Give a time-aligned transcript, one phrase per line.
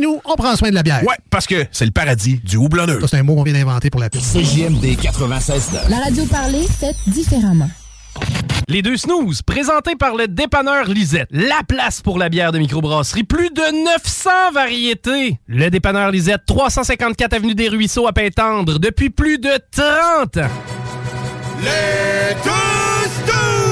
[0.00, 1.02] nous, on prend soin de la bière.
[1.02, 3.00] Ouais, parce que c'est le paradis du houblonneux.
[3.00, 4.32] Ça, c'est un mot qu'on vient d'inventer pour la piste.
[4.36, 7.68] CJMD 96 La radio parlée, faite différemment.
[8.68, 11.28] Les deux snooze, présentés par le dépanneur Lisette.
[11.30, 13.24] La place pour la bière de microbrasserie.
[13.24, 15.40] Plus de 900 variétés.
[15.46, 20.50] Le dépanneur Lisette, 354 Avenue des Ruisseaux à Pintendre, depuis plus de 30 ans.
[21.62, 23.67] Les deux snooze!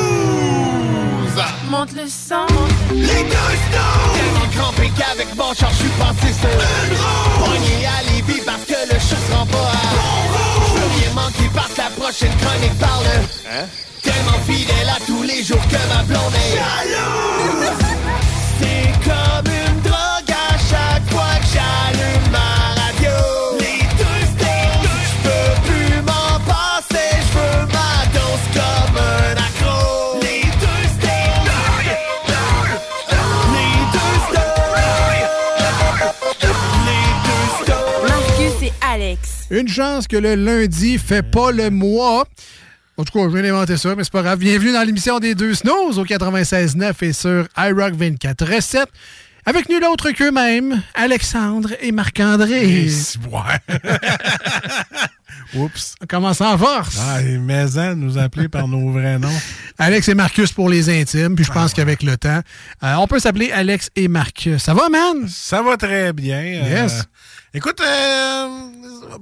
[1.69, 2.47] Monte le sang.
[2.93, 4.15] Les deux snooze!
[4.15, 7.45] Tellement crampé qu'avec mon char, je suis passé sur une roue!
[7.45, 9.77] Poigné à Lévis parce que le chat se rend pas à...
[9.97, 13.07] Bon veux rien manquer par la prochaine chronique parle...
[13.51, 13.67] Hein?
[14.01, 16.57] Tellement fidèle à tous les jours que ma blonde est...
[16.57, 17.75] Jaloux!
[18.61, 19.56] C'est comme
[39.51, 42.27] Une chance que le lundi fait pas le mois.
[42.97, 44.39] En tout cas, je viens d'inventer ça, mais c'est pas grave.
[44.39, 48.45] Bienvenue dans l'émission des deux snows au 96.9 et sur iRock 24
[49.45, 52.89] Avec nul autre qu'eux-mêmes, Alexandre et Marc-André.
[53.31, 53.79] Ouais.
[55.55, 55.95] Oups.
[56.03, 56.97] On commence en force.
[57.01, 59.29] Ah, les maisons nous appeler par nos vrais noms.
[59.79, 62.41] Alex et Marcus pour les intimes, puis je pense qu'avec le temps,
[62.83, 64.61] euh, on peut s'appeler Alex et Marcus.
[64.61, 65.29] Ça va, man?
[65.29, 66.39] Ça va très bien.
[66.39, 67.05] euh, Yes.
[67.55, 68.49] écoute, euh,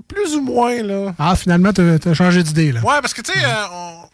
[0.08, 1.14] plus ou moins, là.
[1.18, 2.80] Ah, finalement, t'as as changé d'idée, là.
[2.80, 3.38] Ouais, parce que, tu sais,
[3.72, 4.08] on-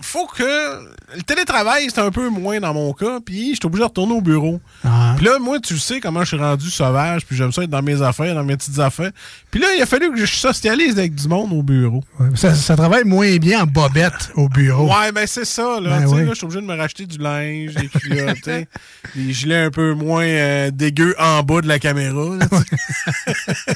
[0.00, 0.88] faut que.
[1.14, 4.20] Le télétravail, c'est un peu moins dans mon cas, puis j'étais obligé de retourner au
[4.20, 4.60] bureau.
[4.84, 5.14] Ah.
[5.16, 7.82] Puis là, moi, tu sais comment je suis rendu sauvage, puis j'aime ça être dans
[7.82, 9.10] mes affaires, dans mes petites affaires.
[9.50, 12.02] Puis là, il a fallu que je socialise avec du monde au bureau.
[12.18, 14.88] Ouais, ça, ça travaille moins bien en bobette au bureau.
[14.88, 15.98] Ouais, ben c'est ça, là.
[15.98, 16.24] Ben Tu sais, oui.
[16.24, 18.68] là, je suis obligé de me racheter du linge, des culottes, tu sais,
[19.14, 22.36] des gilets un peu moins euh, dégueux en bas de la caméra.
[22.36, 22.46] là,
[23.26, 23.74] fait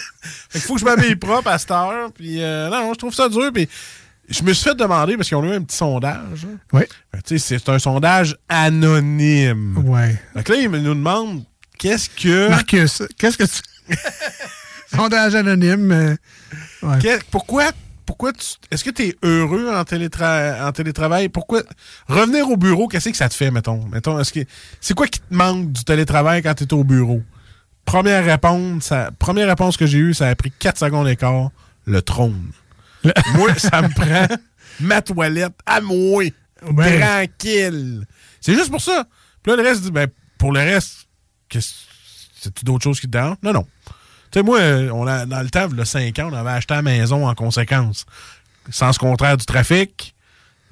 [0.52, 2.10] qu'il faut que je m'habille propre à cette heure.
[2.14, 3.50] Puis euh, non, je trouve ça dur.
[3.52, 3.68] Puis
[4.28, 6.46] je me suis fait demander, parce qu'ils ont eu un petit sondage.
[6.46, 6.56] hein.
[6.72, 6.82] Oui.
[7.24, 9.74] Sais, c'est un sondage anonyme.
[10.34, 11.44] Fait que là, ils me- nous demandent
[11.78, 12.48] qu'est-ce que...
[12.48, 13.94] Marcus, qu'est-ce que tu.
[14.94, 15.90] Sondage anonyme.
[15.92, 16.16] euh,
[16.82, 17.18] ouais.
[17.30, 17.70] Pourquoi
[18.06, 21.30] pourquoi tu est-ce que tu es heureux en, télétra- en télétravail?
[21.30, 21.62] Pourquoi
[22.06, 23.82] revenir au bureau qu'est-ce que ça te fait mettons?
[23.90, 24.40] Mettons est-ce que
[24.80, 27.22] c'est quoi qui te manque du télétravail quand tu es au bureau?
[27.86, 31.50] Première réponse ça, première réponse que j'ai eue ça a pris 4 secondes et quart
[31.86, 32.50] le trône
[33.34, 34.36] moi ça me prend
[34.80, 36.24] ma toilette à moi
[36.70, 37.00] Ben.
[37.00, 38.06] tranquille
[38.40, 39.06] c'est juste pour ça
[39.42, 41.06] puis là le reste ben, pour le reste
[41.50, 43.66] c'est-tu d'autres choses qui te dérangent non non
[44.34, 46.34] tu sais, moi, euh, on a, dans le temps, il y a 5 ans, on
[46.34, 48.04] avait acheté la maison en conséquence.
[48.68, 50.16] Sens contraire du trafic,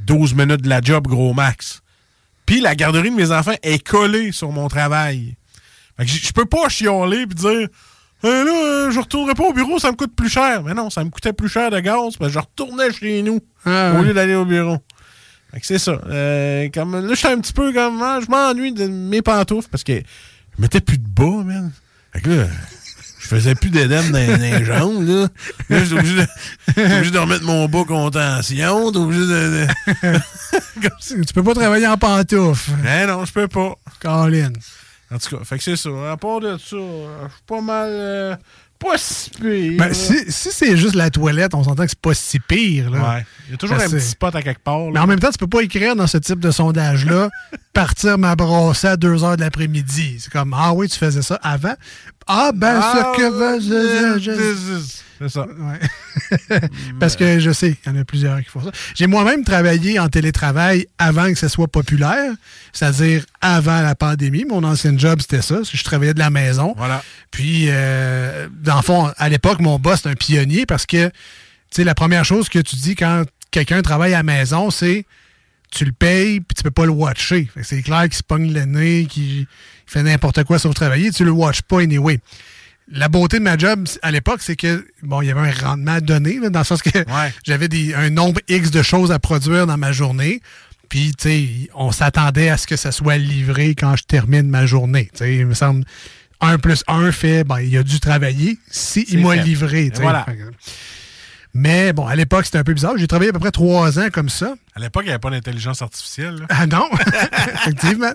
[0.01, 1.81] 12 minutes de la job, gros max.
[2.45, 5.37] Puis la garderie de mes enfants est collée sur mon travail.
[5.97, 7.69] Fait que je peux pas chialer et dire
[8.25, 10.63] Eh là, euh, je retournerai pas au bureau, ça me coûte plus cher.
[10.63, 13.41] Mais non, ça me coûtait plus cher de gaz, parce que je retournais chez nous
[13.65, 14.79] Ah, au lieu d'aller au bureau.
[15.53, 16.01] Fait que c'est ça.
[16.09, 18.01] Euh, comme, là, je suis un petit peu comme.
[18.03, 21.73] ah, je m'ennuie de mes pantoufles parce que je mettais plus de bas, man.
[22.13, 22.45] Fait que là,
[23.21, 25.27] je faisais plus d'édème dans, dans les jambes, là.
[25.69, 26.23] Là, j'étais obligé,
[26.77, 28.93] obligé de remettre mon bas contention.
[28.93, 29.67] T'es obligé de.
[30.05, 30.19] de-.
[31.27, 32.71] Tu peux pas travailler en pantoufles.
[32.85, 33.75] Eh non, je peux pas.
[34.01, 34.53] Colin.
[35.13, 35.91] En tout cas, fait que c'est ça.
[36.13, 37.89] À part de ça, je suis pas mal.
[37.91, 38.37] euh,
[38.79, 39.75] pas si pire.
[39.79, 42.91] Ben, si si c'est juste la toilette, on s'entend que c'est pas si pire.
[42.91, 42.99] Là.
[43.17, 43.27] Ouais.
[43.47, 44.79] Il y a toujours un petit spot à quelque part.
[44.79, 44.91] là.
[44.93, 47.29] Mais en même temps, tu peux pas écrire dans ce type de sondage-là
[47.73, 50.17] partir m'abrasser à 2 heures de l'après-midi.
[50.19, 51.75] C'est comme Ah oui, tu faisais ça avant.
[52.27, 54.81] Ah ben Ah, ce que faisais je-
[55.19, 55.47] C'est ça.
[55.47, 56.59] Ouais.
[57.01, 58.71] Parce que je sais, il y en a plusieurs qui font ça.
[58.95, 62.33] J'ai moi-même travaillé en télétravail avant que ça soit populaire,
[62.73, 64.45] c'est-à-dire avant la pandémie.
[64.45, 65.61] Mon ancien job, c'était ça.
[65.71, 66.75] Je travaillais de la maison.
[66.77, 67.05] Voilà.
[67.31, 71.13] Puis, euh, dans le fond, à l'époque, mon boss, c'est un pionnier parce que, tu
[71.71, 75.05] sais, la première chose que tu dis quand quelqu'un travaille à la maison, c'est
[75.71, 77.49] tu le payes, puis tu peux pas le watcher.
[77.63, 79.47] C'est clair qu'il se pogne le nez, qu'il
[79.93, 81.11] fait n'importe quoi sauf travailler.
[81.11, 82.21] Tu le watches pas anyway.
[82.91, 85.93] La beauté de ma job à l'époque, c'est que bon, il y avait un rendement
[85.93, 86.91] à donner, là, dans le sens que
[87.47, 90.43] j'avais un nombre X de choses à produire dans ma journée.
[90.89, 94.67] Puis, tu sais, on s'attendait à ce que ça soit livré quand je termine ma
[94.67, 95.09] journée.
[95.13, 95.85] Tu sais, il me semble,
[96.43, 99.89] 1 plus 1 fait, ben, il a dû travailler si C'est il m'a livré.
[99.91, 100.03] tu sais.
[100.03, 100.27] Voilà.
[101.55, 102.95] Mais bon, à l'époque, c'était un peu bizarre.
[102.97, 104.55] J'ai travaillé à peu près trois ans comme ça.
[104.75, 106.37] À l'époque, il n'y avait pas d'intelligence artificielle.
[106.41, 106.47] là.
[106.49, 106.89] Ah non,
[107.55, 108.13] effectivement.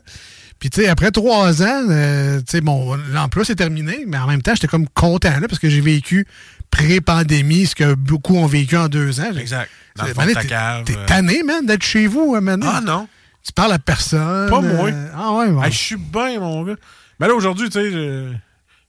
[0.59, 4.27] Puis, tu sais, après trois ans, euh, tu sais, mon l'emploi s'est terminé, mais en
[4.27, 6.25] même temps, j'étais comme content, là, parce que j'ai vécu
[6.71, 9.35] pré-pandémie, ce que beaucoup ont vécu en deux ans.
[9.37, 9.69] Exact.
[9.95, 11.05] Dans le fond de ta t'es- cave, T'es euh.
[11.05, 12.65] tanné, man, d'être chez vous, hein, Mané.
[12.69, 13.07] Ah non.
[13.43, 14.49] Tu parles à personne.
[14.49, 14.89] Pas moi.
[14.89, 15.63] euh, Ah ouais, bon.
[15.63, 16.75] Hey, je suis bien, mon gars.
[17.19, 18.27] Mais là, aujourd'hui, tu sais,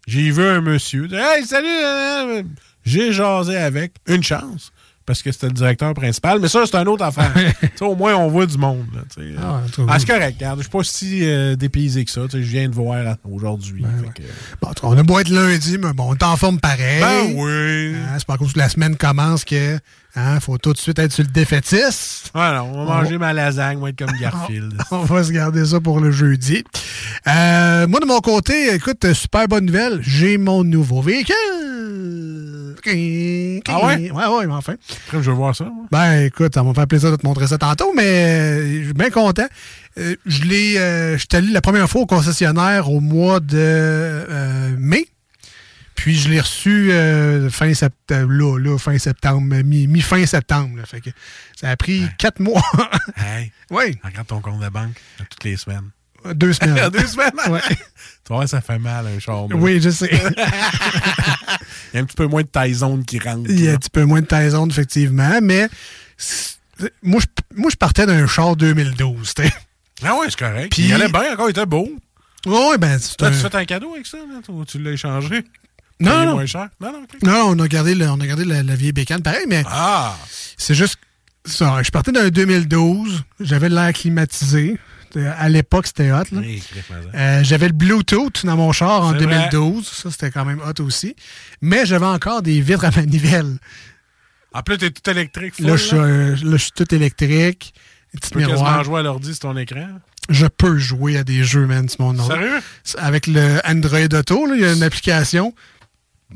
[0.06, 1.08] j'ai vu un monsieur.
[1.12, 1.66] Hey, salut!
[1.68, 2.42] euh,
[2.84, 3.92] J'ai jasé avec.
[4.06, 4.72] Une chance.
[5.08, 6.38] Parce que c'était le directeur principal.
[6.38, 7.32] Mais ça, c'est une autre affaire.
[7.80, 8.84] Au moins, on voit du monde.
[9.40, 10.36] Ah, Ah, c'est correct.
[10.38, 12.20] Regarde, je suis pas si euh, dépaysé que ça.
[12.30, 13.84] Je viens de voir aujourd'hui.
[14.14, 14.28] Fait que-
[14.60, 16.60] Bon, en tout cas, on a beau être lundi, mais bon, on est en forme
[16.60, 17.00] pareil.
[17.00, 17.94] Ben oui.
[17.96, 19.78] Hein, c'est pas à cause que la semaine commence que
[20.14, 22.30] hein, faut tout de suite être sur le défaitiste.
[22.34, 24.74] Voilà, on va On- manger ma lasagne, on va être comme Garfield.
[24.90, 26.64] On va se garder ça pour le jeudi.
[27.26, 30.00] Euh, moi, de mon côté, écoute, super bonne nouvelle.
[30.02, 31.34] J'ai mon nouveau véhicule.
[33.68, 34.10] Ah ouais?
[34.10, 34.74] Ouais, ouais, mais enfin.
[35.06, 35.64] Après, je veux voir ça.
[35.64, 35.86] moi.
[35.90, 38.84] Ben, écoute, ça va me faire plaisir de te montrer ça tantôt, mais euh, je
[38.86, 39.46] suis bien content.
[39.98, 43.56] Euh, je l'ai, euh, je suis allé la première fois au concessionnaire au mois de
[43.58, 45.06] euh, mai.
[45.94, 46.92] Puis je l'ai reçu
[47.50, 50.76] fin septembre, là, là, fin septembre, mi- mi-fin septembre.
[50.76, 50.86] là.
[50.86, 51.10] Fait que
[51.60, 52.62] ça a pris quatre mois.
[53.16, 54.94] Hey, oui, regarde ton compte de banque
[55.28, 55.90] toutes les semaines.
[56.34, 56.88] Deux semaines.
[56.90, 57.30] Deux semaines?
[57.48, 57.60] Ouais.
[58.24, 59.46] Tu vois, ça fait mal un char.
[59.54, 60.10] Oui, je sais.
[61.92, 63.48] Il y a un petit peu moins de taille zone qui rentre.
[63.48, 63.76] Il y a là.
[63.76, 65.66] un petit peu moins de taison, effectivement, mais
[67.02, 67.26] moi, je,
[67.56, 69.32] moi, je partais d'un char 2012.
[69.34, 69.50] t'sais.
[70.04, 70.72] Ah ouais, c'est correct.
[70.72, 71.88] Puis- il allait bien encore, il était beau.
[72.46, 75.44] Ouais, ben, c'est Toi, un- tu fais un cadeau avec ça, là, tu l'as échangé?
[75.98, 76.32] Non, non.
[76.34, 76.68] moins cher?
[76.80, 77.02] Non, non.
[77.22, 80.14] Non, on a gardé, le- on a gardé la, la vieille bécane, pareil, mais Ah!
[80.58, 80.98] c'est juste
[81.46, 81.82] ça.
[81.82, 84.78] Je partais d'un 2012, j'avais l'air climatisé.
[85.16, 86.22] À l'époque, c'était hot.
[86.32, 86.62] Oui.
[87.14, 89.48] Euh, j'avais le Bluetooth dans mon char en C'est vrai.
[89.50, 89.86] 2012.
[89.86, 91.14] Ça, c'était quand même hot aussi.
[91.60, 93.58] Mais j'avais encore des vitres à manivelle.
[94.52, 95.54] En plus, t'es tout électrique.
[95.56, 96.06] full, Là, je suis, là.
[96.06, 97.74] là, je suis tout électrique.
[98.22, 99.88] Tu peux quasiment jouer à l'ordi sur ton écran.
[100.30, 102.26] Je peux jouer à des jeux, man, sur mon nom.
[102.26, 102.60] Sérieux?
[102.98, 105.54] Avec le Android Auto, il y a une application.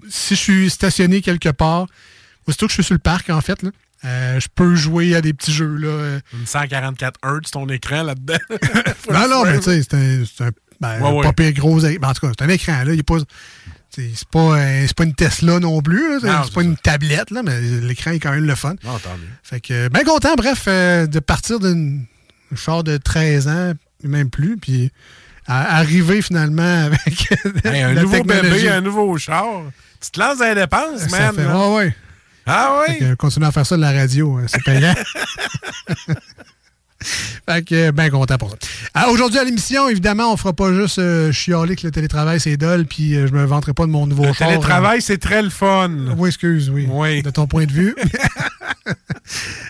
[0.08, 1.86] Si je suis stationné quelque part,
[2.46, 3.70] aussitôt que je suis sur le parc, en fait, là,
[4.04, 5.76] euh, je peux jouer à des petits jeux.
[5.76, 6.18] Là.
[6.32, 8.38] Une 144 Hz, ton écran là-dedans.
[9.10, 10.50] Non, non, mais tu sais, c'est un, c'est un,
[10.80, 11.22] ben, Ouais, ouais.
[11.22, 11.80] pas pire gros.
[11.80, 12.84] ben, en tout cas, c'est un écran.
[12.84, 13.16] Là, il est pas.
[13.94, 16.14] C'est pas, euh, c'est pas une Tesla non plus.
[16.14, 18.54] là, C'est Non, c'est c'est pas une tablette, là, mais l'écran est quand même le
[18.54, 18.74] fun.
[18.84, 19.28] Non, tant mieux.
[19.42, 21.98] Fait que, bien content, bref, euh, de partir d'un
[22.56, 23.72] char de 13 ans,
[24.02, 24.90] même plus, puis
[25.46, 27.28] à- arriver finalement avec
[27.66, 28.50] Hey, un la nouveau technologie.
[28.50, 29.46] bébé, un nouveau char.
[30.00, 31.34] Tu te lances dans les dépenses, man.
[31.34, 31.96] fait- ouais, ouais.
[32.46, 32.98] Ah oui?
[32.98, 34.94] que, continuer à faire ça de la radio, hein, c'est payant.
[37.02, 38.56] fait que, bien content pour ça.
[38.94, 42.56] Alors, Aujourd'hui, à l'émission, évidemment, on fera pas juste euh, chialer que le télétravail, c'est
[42.56, 44.48] dole, puis euh, je me vanterai pas de mon nouveau Le char.
[44.48, 45.90] télétravail, c'est très le fun.
[45.90, 46.86] Euh, Oui, excuse, oui.
[46.90, 47.22] Oui.
[47.22, 47.94] De ton point de vue.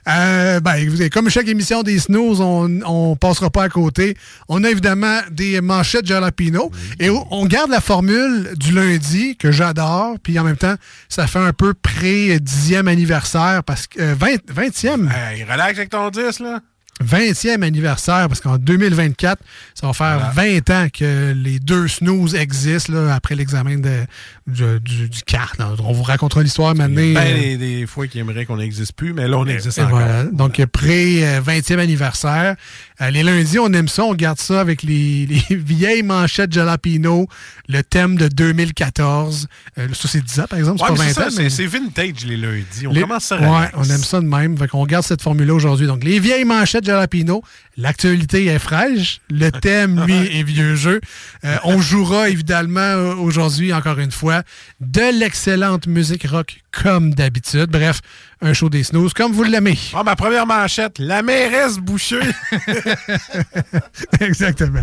[0.09, 4.17] Euh, ben, comme chaque émission des snooze, on, on passera pas à côté.
[4.49, 6.71] On a évidemment des manchettes jalapino.
[6.99, 10.17] Et on- garde la formule du lundi, que j'adore.
[10.23, 10.75] Puis en même temps,
[11.09, 14.01] ça fait un peu pré-dixième anniversaire, parce que...
[14.01, 15.09] euh, 20, 20e.
[15.13, 16.61] Hey, relax avec ton 10, là.
[17.03, 19.43] 20e anniversaire, parce qu'en 2024,
[19.83, 24.05] ça va faire 20 ans que les deux snooze existent là, après l'examen de,
[24.47, 25.53] du, du, du CAR.
[25.81, 26.95] On vous racontera l'histoire maintenant.
[26.95, 29.99] Ben, euh, des, des fois qui aimeraient qu'on n'existe plus, mais là, on existe encore.
[29.99, 30.23] voilà.
[30.25, 32.55] Donc, pré-20e anniversaire.
[33.01, 34.05] Euh, les lundis, on aime ça.
[34.05, 37.27] On garde ça avec les, les vieilles manchettes Jalapino,
[37.69, 39.49] le thème de 2014.
[39.79, 40.81] Euh, ça, c'est 10 ans, par exemple.
[40.83, 41.31] Ouais, C'est mais pas 20 c'est ans.
[41.31, 42.87] ça, mais- c'est- c'est vintage les lundis.
[42.87, 44.57] On les- commence ça Ouais, on aime ça de même.
[44.57, 45.87] Fait qu'on garde cette formule-là aujourd'hui.
[45.89, 47.43] Donc, les vieilles manchettes Jalapino,
[47.77, 49.21] l'actualité est fraîche.
[49.31, 51.01] Le thème, lui, est vieux jeu.
[51.45, 54.43] Euh, on jouera, évidemment, aujourd'hui, encore une fois,
[54.81, 57.71] de l'excellente musique rock, comme d'habitude.
[57.71, 58.01] Bref,
[58.41, 59.79] un show des snooze, comme vous l'aimez.
[59.95, 62.21] Ah, ma première manchette, la mairesse Boucher.
[64.21, 64.83] Exactement.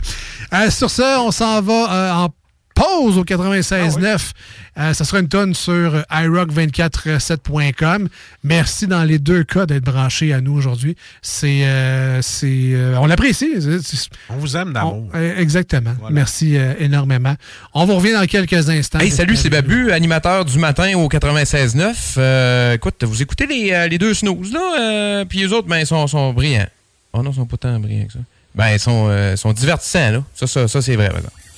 [0.54, 2.30] Euh, sur ça, on s'en va euh, en
[2.80, 4.32] Pause au 96.9.
[4.78, 8.08] Euh, ça sera une tonne sur euh, iRock247.com.
[8.44, 10.96] Merci dans les deux cas d'être branchés à nous aujourd'hui.
[11.22, 13.56] C'est, euh, c'est, euh, on l'apprécie.
[14.30, 15.10] On vous aime d'amour.
[15.38, 15.92] exactement.
[16.10, 17.36] Merci euh, énormément.
[17.74, 19.00] On vous revient dans quelques instants.
[19.00, 21.96] Hey, salut, c'est Babu, animateur du matin au 96.9.
[22.18, 25.86] Euh, écoute, vous écoutez les, les deux snooze, là, euh, puis les autres, ben, ils
[25.88, 26.68] sont, sont brillants.
[27.12, 28.20] Oh non, ils sont pas tant brillants que ça.
[28.56, 30.24] Ben, ils sont, euh, sont divertissants, là.
[30.34, 31.30] Ça, ça, ça c'est vrai, maintenant.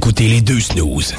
[0.00, 1.14] Écoutez les deux snooze.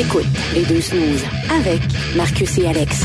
[0.00, 1.82] T'écoutes les deux snooze avec
[2.16, 3.04] Marcus et Alex.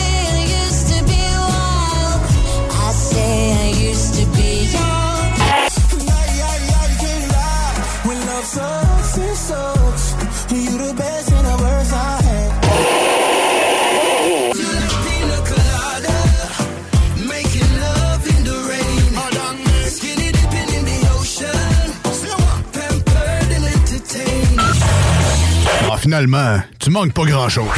[26.11, 27.69] Finalement, tu manques pas grand-chose.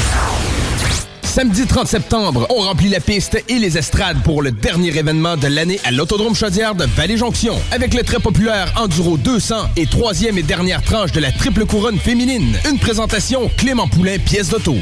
[1.21, 5.45] Samedi 30 septembre, on remplit la piste et les estrades pour le dernier événement de
[5.45, 7.53] l'année à l'Autodrome Chaudière de Vallée-Jonction.
[7.71, 11.99] Avec le très populaire Enduro 200 et troisième et dernière tranche de la triple couronne
[11.99, 12.57] féminine.
[12.67, 14.77] Une présentation Clément Poulain, pièce d'auto.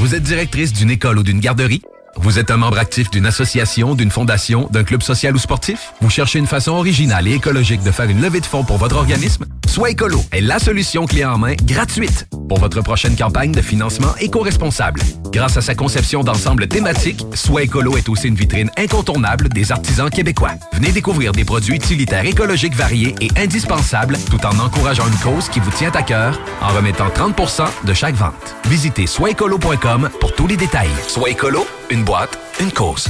[0.00, 1.82] Vous êtes directrice d'une école ou d'une garderie?
[2.16, 5.92] Vous êtes un membre actif d'une association, d'une fondation, d'un club social ou sportif?
[6.00, 8.96] Vous cherchez une façon originale et écologique de faire une levée de fonds pour votre
[8.96, 9.44] organisme?
[9.84, 15.02] Écolo est la solution clé en main gratuite pour votre prochaine campagne de financement éco-responsable.
[15.32, 17.22] Grâce à sa conception d'ensemble thématique,
[17.60, 20.52] Écolo est aussi une vitrine incontournable des artisans québécois.
[20.72, 25.60] Venez découvrir des produits utilitaires écologiques variés et indispensables tout en encourageant une cause qui
[25.60, 28.56] vous tient à cœur en remettant 30% de chaque vente.
[28.66, 30.88] Visitez soitécolo.com pour tous les détails.
[31.06, 33.08] Soit Écolo, une boîte, une cause.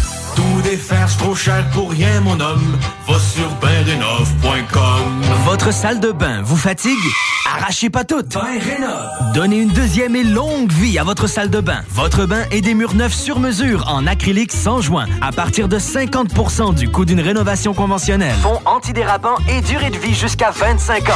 [0.76, 2.78] Défaire, c'est trop cher pour rien, mon homme.
[3.08, 5.22] Va sur bendenov.com.
[5.46, 6.92] Votre salle de bain vous fatigue?
[7.54, 8.36] Arrachez pas toutes.
[9.32, 11.82] Donnez une deuxième et longue vie à votre salle de bain.
[11.90, 15.78] Votre bain et des murs neufs sur mesure en acrylique sans joint à partir de
[15.78, 18.34] 50% du coût d'une rénovation conventionnelle.
[18.42, 21.12] Fond antidérapant et durée de vie jusqu'à 25 ans.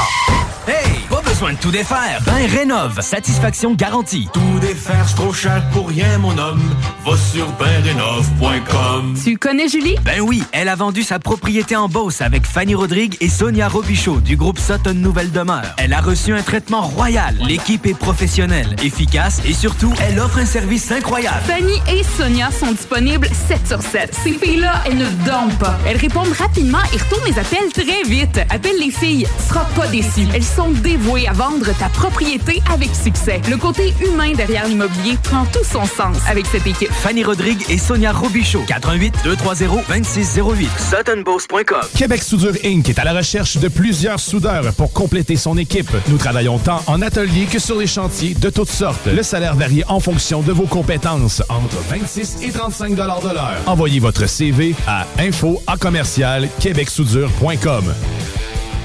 [0.69, 2.21] Hey, pas besoin de tout défaire.
[2.27, 4.29] Bain Rénov, satisfaction garantie.
[4.33, 6.63] Tout défaire, c'est trop cher pour rien, mon homme.
[7.05, 9.15] Va sur bendenov.com.
[9.25, 9.97] Tu connais Julie?
[10.05, 14.21] Ben oui, elle a vendu sa propriété en Beauce avec Fanny Rodrigue et Sonia Robichaud
[14.21, 15.75] du groupe Sutton Nouvelle Demeure.
[15.79, 17.35] Elle a reçu un traitement royal.
[17.47, 21.41] L'équipe est professionnelle, efficace et surtout, elle offre un service incroyable.
[21.47, 24.15] Fanny et Sonia sont disponibles 7 sur 7.
[24.23, 25.79] Ces filles-là, elles ne dorment pas.
[25.87, 28.39] Elles répondent rapidement et retournent les appels très vite.
[28.51, 30.29] Appelle les filles, tu seras pas déçu.
[30.35, 33.41] Elles sont dévouées voué à vendre ta propriété avec succès.
[33.49, 36.93] Le côté humain derrière l'immobilier prend tout son sens avec cette équipe.
[36.93, 38.65] Fanny Rodrigue et Sonia Robichaud.
[38.67, 40.69] 88 230 2608.
[40.79, 41.81] SuttonBoss.com.
[41.97, 42.89] Québec Soudure Inc.
[42.89, 45.91] est à la recherche de plusieurs soudeurs pour compléter son équipe.
[46.11, 49.07] Nous travaillons tant en atelier que sur les chantiers de toutes sortes.
[49.07, 53.55] Le salaire varie en fonction de vos compétences, entre 26 et 35 de l'heure.
[53.67, 57.95] Envoyez votre CV à info à commercial québecsoudure.com.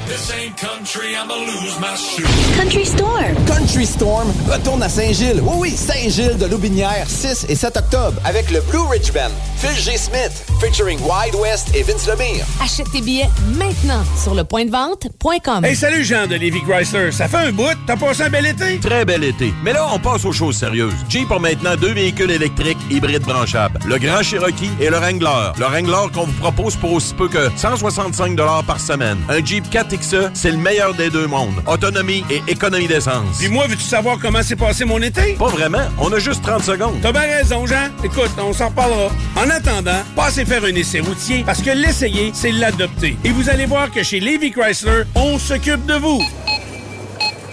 [0.07, 2.23] This ain't country, I'ma lose my shoe.
[2.55, 3.33] Country Storm.
[3.47, 5.41] Country Storm retourne à Saint-Gilles.
[5.41, 9.31] Oui, oui, Saint-Gilles de Loubinière, 6 et 7 octobre, avec le Blue Ridge Band.
[9.57, 9.97] Phil G.
[9.97, 12.45] Smith, featuring Wide West et Vince Lemire.
[12.61, 15.65] Achète tes billets maintenant sur lepointdevente.com.
[15.65, 17.11] Hey, salut Jean de Lévis Chrysler.
[17.11, 17.75] Ça fait un bout.
[17.87, 18.79] T'as passé un bel été?
[18.79, 19.55] Très bel été.
[19.63, 20.93] Mais là, on passe aux choses sérieuses.
[21.09, 23.79] Jeep a maintenant deux véhicules électriques hybrides branchables.
[23.87, 25.53] Le Grand Cherokee et le Wrangler.
[25.57, 28.35] Le Wrangler qu'on vous propose pour aussi peu que 165
[28.67, 29.17] par semaine.
[29.29, 31.61] Un Jeep 4XE, c'est le meilleur des deux mondes.
[31.67, 33.37] Autonomie et économie d'essence.
[33.39, 35.33] Puis moi, veux-tu savoir comment s'est passé mon été?
[35.33, 35.85] Pas vraiment.
[35.99, 36.95] On a juste 30 secondes.
[37.01, 37.89] T'as bien raison, Jean.
[38.03, 39.11] Écoute, on s'en reparlera.
[39.35, 43.17] En attendant, passez faire un essai routier parce que l'essayer, c'est l'adopter.
[43.23, 46.21] Et vous allez voir que chez Lévis Chrysler, on s'occupe de vous.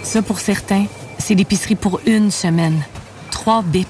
[0.03, 0.85] Ça, pour certains,
[1.17, 2.83] c'est l'épicerie pour une semaine.
[3.31, 3.87] Trois bips.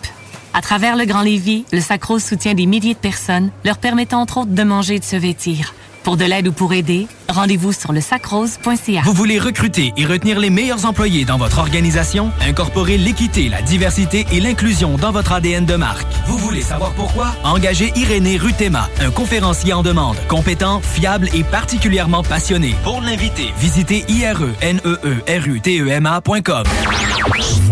[0.54, 4.38] À travers le Grand Lévis, le Sacrose soutient des milliers de personnes, leur permettant entre
[4.38, 5.74] autres de manger et de se vêtir.
[6.04, 9.04] Pour de l'aide ou pour aider, rendez-vous sur le sacrose.ca.
[9.06, 12.30] Vous voulez recruter et retenir les meilleurs employés dans votre organisation?
[12.42, 16.06] Incorporez l'équité, la diversité et l'inclusion dans votre ADN de marque.
[16.28, 17.34] Vous voulez savoir pourquoi?
[17.46, 22.76] Engagez Irénée Rutema, un conférencier en demande, compétent, fiable et particulièrement passionné.
[22.84, 26.64] Pour l'inviter, visitez ireneerutema.com.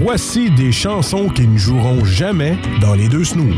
[0.02, 3.58] Voici des chansons qui ne joueront jamais dans les deux snooze.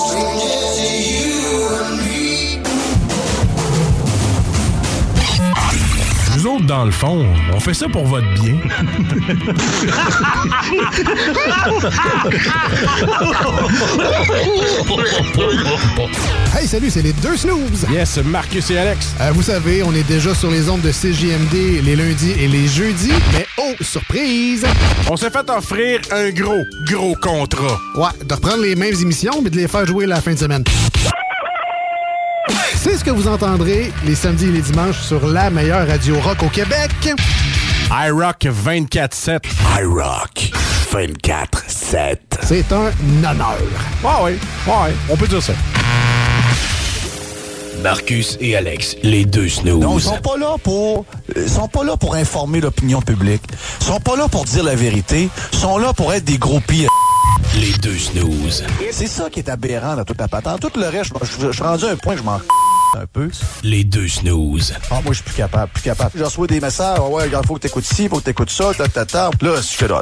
[6.71, 8.55] Dans le fond, on fait ça pour votre bien.
[16.57, 17.85] Hey, salut, c'est les deux snooze.
[17.91, 19.15] Yes, Marcus et Alex.
[19.19, 22.69] Euh, vous savez, on est déjà sur les ondes de CJMD les lundis et les
[22.69, 24.65] jeudis, mais oh, surprise!
[25.09, 27.77] On s'est fait offrir un gros, gros contrat.
[27.95, 30.63] Ouais, de reprendre les mêmes émissions, mais de les faire jouer la fin de semaine.
[32.75, 36.43] C'est ce que vous entendrez les samedis et les dimanches sur la meilleure radio rock
[36.43, 36.91] au Québec.
[37.91, 39.39] iRock 24-7.
[39.79, 40.51] iRock
[40.91, 42.17] 24-7.
[42.43, 42.91] C'est un
[43.29, 43.57] honneur.
[44.03, 44.31] Ah oui,
[44.67, 45.53] ouais, on peut dire ça.
[47.81, 49.81] Marcus et Alex, les deux snooze.
[49.81, 53.41] Non, ils sont pas là pour ils sont pas là pour informer l'opinion publique.
[53.79, 55.29] Ils sont pas là pour dire la vérité.
[55.53, 56.87] Ils sont là pour être des groupies.
[57.59, 58.63] Les deux snooze.
[58.91, 60.61] C'est ça qui est aberrant dans toute la patente.
[60.61, 62.39] Tout le reste, je, suis rendu à un point que je m'en
[62.93, 63.29] un peu.
[63.63, 64.73] Les deux snooze.
[64.89, 66.11] Ah, moi, je suis plus capable, plus capable.
[66.15, 66.97] Je reçois des messages.
[66.99, 69.29] Ah ouais, il faut que t'écoutes ci, faut que t'écoutes ça, ta, ta, ta.
[69.41, 70.01] Là, je fais là.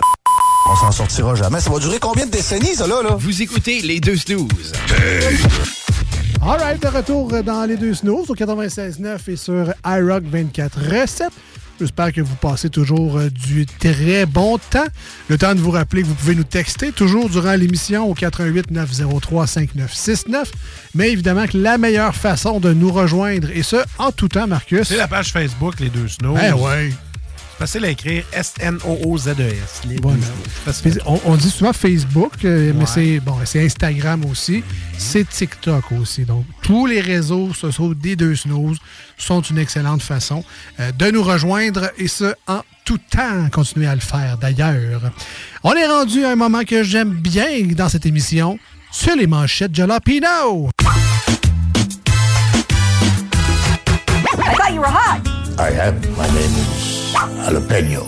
[0.72, 1.60] On s'en sortira jamais.
[1.62, 3.16] Ça va durer combien de décennies, ça, là, là?
[3.18, 4.74] Vous écoutez les deux snooze.
[6.42, 11.34] Right, de retour dans les deux snooze au 96.9 et sur iRock 24 recettes.
[11.80, 14.88] J'espère que vous passez toujours euh, du très bon temps.
[15.30, 18.72] Le temps de vous rappeler que vous pouvez nous texter toujours durant l'émission au 88
[18.72, 20.52] 903 5969.
[20.94, 24.90] Mais évidemment que la meilleure façon de nous rejoindre, et ce, en tout temps, Marcus.
[24.90, 26.36] C'est la page Facebook, les deux snows.
[26.38, 26.92] Eh ouais.
[27.60, 29.82] Facile à écrire S-N-O-O-Z-E-S.
[29.90, 30.18] Les Voilà.
[31.06, 34.64] On, on dit souvent Facebook, euh, mais c'est bon, c'est Instagram aussi,
[34.98, 36.24] c'est TikTok aussi.
[36.24, 38.78] Donc, tous les réseaux sociaux des deux snooze
[39.18, 40.46] sont une excellente façon
[40.80, 43.50] euh, de nous rejoindre et ce, en tout temps.
[43.52, 45.12] Continuez à le faire d'ailleurs.
[45.62, 48.58] On est rendu à un moment que j'aime bien dans cette émission.
[48.90, 50.70] C'est les manchettes Jalapino.
[54.22, 55.28] I thought you were hot.
[55.60, 56.00] I am.
[56.16, 58.04] My name is Jalapeno.
[58.06, 58.08] so.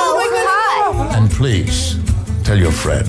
[0.00, 1.16] Oh my god.
[1.16, 1.96] And please,
[2.44, 3.08] tell your friend.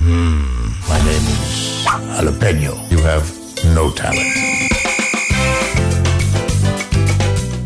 [0.00, 2.74] Hmm, my name is Jalapeno.
[2.90, 3.26] You have
[3.74, 4.32] no talent.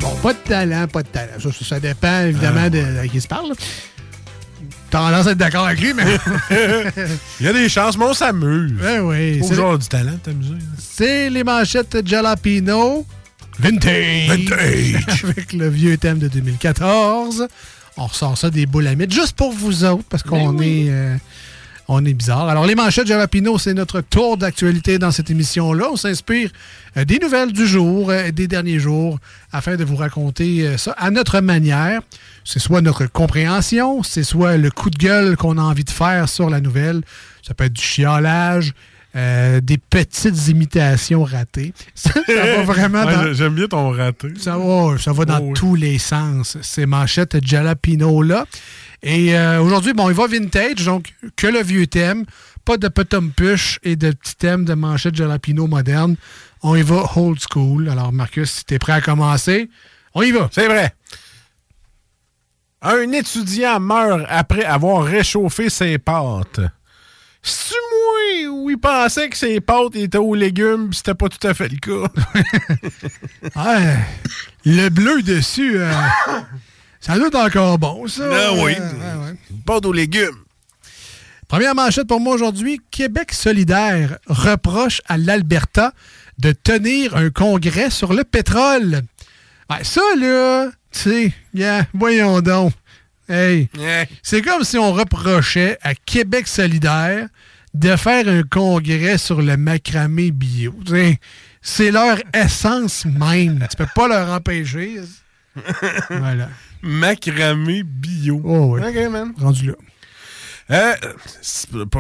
[0.01, 1.38] Bon, pas de talent, pas de talent.
[1.43, 3.53] Ça, ça- ça dépend évidemment ah, de, à qui se parle.
[4.90, 6.18] Tendance à être d'accord avec lui, mais.
[7.40, 8.72] Il y a des chances, mais on s'amuse.
[8.72, 9.40] Ben oui.
[9.46, 10.55] C'est- genre du talent, t'amuser.
[10.79, 13.05] C'est les manchettes Jalapino.
[13.61, 14.29] Vintage.
[14.29, 15.07] Vintage.
[15.24, 17.46] Avec le vieux thème de 2014.
[17.96, 20.87] On ressort ça des boules à mythe juste pour vous autres parce qu'on Ben oui.
[20.87, 20.90] est.
[20.90, 21.16] euh,
[21.88, 22.48] on est bizarre.
[22.48, 25.87] Alors, les manchettes Jalapino, c'est notre tour d'actualité dans cette émission-là.
[25.90, 26.51] On s'inspire
[26.96, 29.18] euh, des nouvelles du jour, euh, des derniers jours,
[29.53, 32.01] afin de vous raconter ça à notre manière.
[32.51, 36.31] C'est soit notre compréhension, c'est soit le coup de gueule qu'on a envie de faire
[36.31, 37.03] sur la nouvelle.
[37.47, 38.73] Ça peut être du chiolage,
[39.17, 41.75] euh, des petites imitations ratées.
[41.95, 43.33] Ça, ça va vraiment Ouais, dans...
[43.35, 44.29] J'aime bien ton raté.
[44.39, 45.53] Ça va, ça va dans Oh oui.
[45.57, 48.47] tous les sens, ces manchettes Jalapino-là.
[49.03, 52.25] Et euh, aujourd'hui, bon, il va vintage, donc que le vieux thème,
[52.65, 56.17] pas de potom push et de petits thèmes de manchettes Jalapino moderne.
[56.63, 57.91] On y va old school.
[57.91, 59.69] Alors, Marcus, si t'es prêt à commencer,
[60.15, 60.49] on y va.
[60.51, 60.95] C'est vrai.
[62.81, 66.61] Un étudiant meurt après avoir réchauffé ses pâtes.
[67.43, 71.55] C'est-tu moi où il pensait que ses pâtes étaient aux légumes c'était pas tout à
[71.55, 72.09] fait le cas?
[73.57, 73.97] Ouais,
[74.64, 75.91] le bleu dessus, euh,
[77.01, 78.25] ça doit être encore bon, ça.
[78.31, 78.61] Ah oui.
[78.61, 79.35] Ouais, ouais, ouais.
[79.64, 80.45] Pâtes aux légumes.
[81.49, 82.81] Première manchette pour moi aujourd'hui.
[82.91, 85.93] Québec solidaire reproche à l'Alberta
[86.38, 89.03] de tenir un congrès sur le pétrole.
[89.71, 92.73] Ouais, ça, là, tu sais, yeah, voyons donc.
[93.29, 93.69] Hey,
[94.23, 97.29] c'est comme si on reprochait à Québec solidaire
[97.75, 100.75] de faire un congrès sur le macramé bio.
[101.61, 103.67] C'est leur essence même.
[103.71, 105.01] Tu peux pas leur empêcher.
[106.11, 106.49] voilà.
[106.81, 108.41] Macramé bio.
[108.45, 108.81] Oh oui.
[108.81, 109.33] OK, man.
[109.37, 109.75] Rendu là.
[110.71, 110.95] Euh,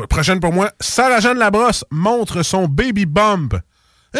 [0.08, 0.70] prochaine pour moi.
[0.80, 3.54] Sarah-Jeanne Labrosse montre son baby bump.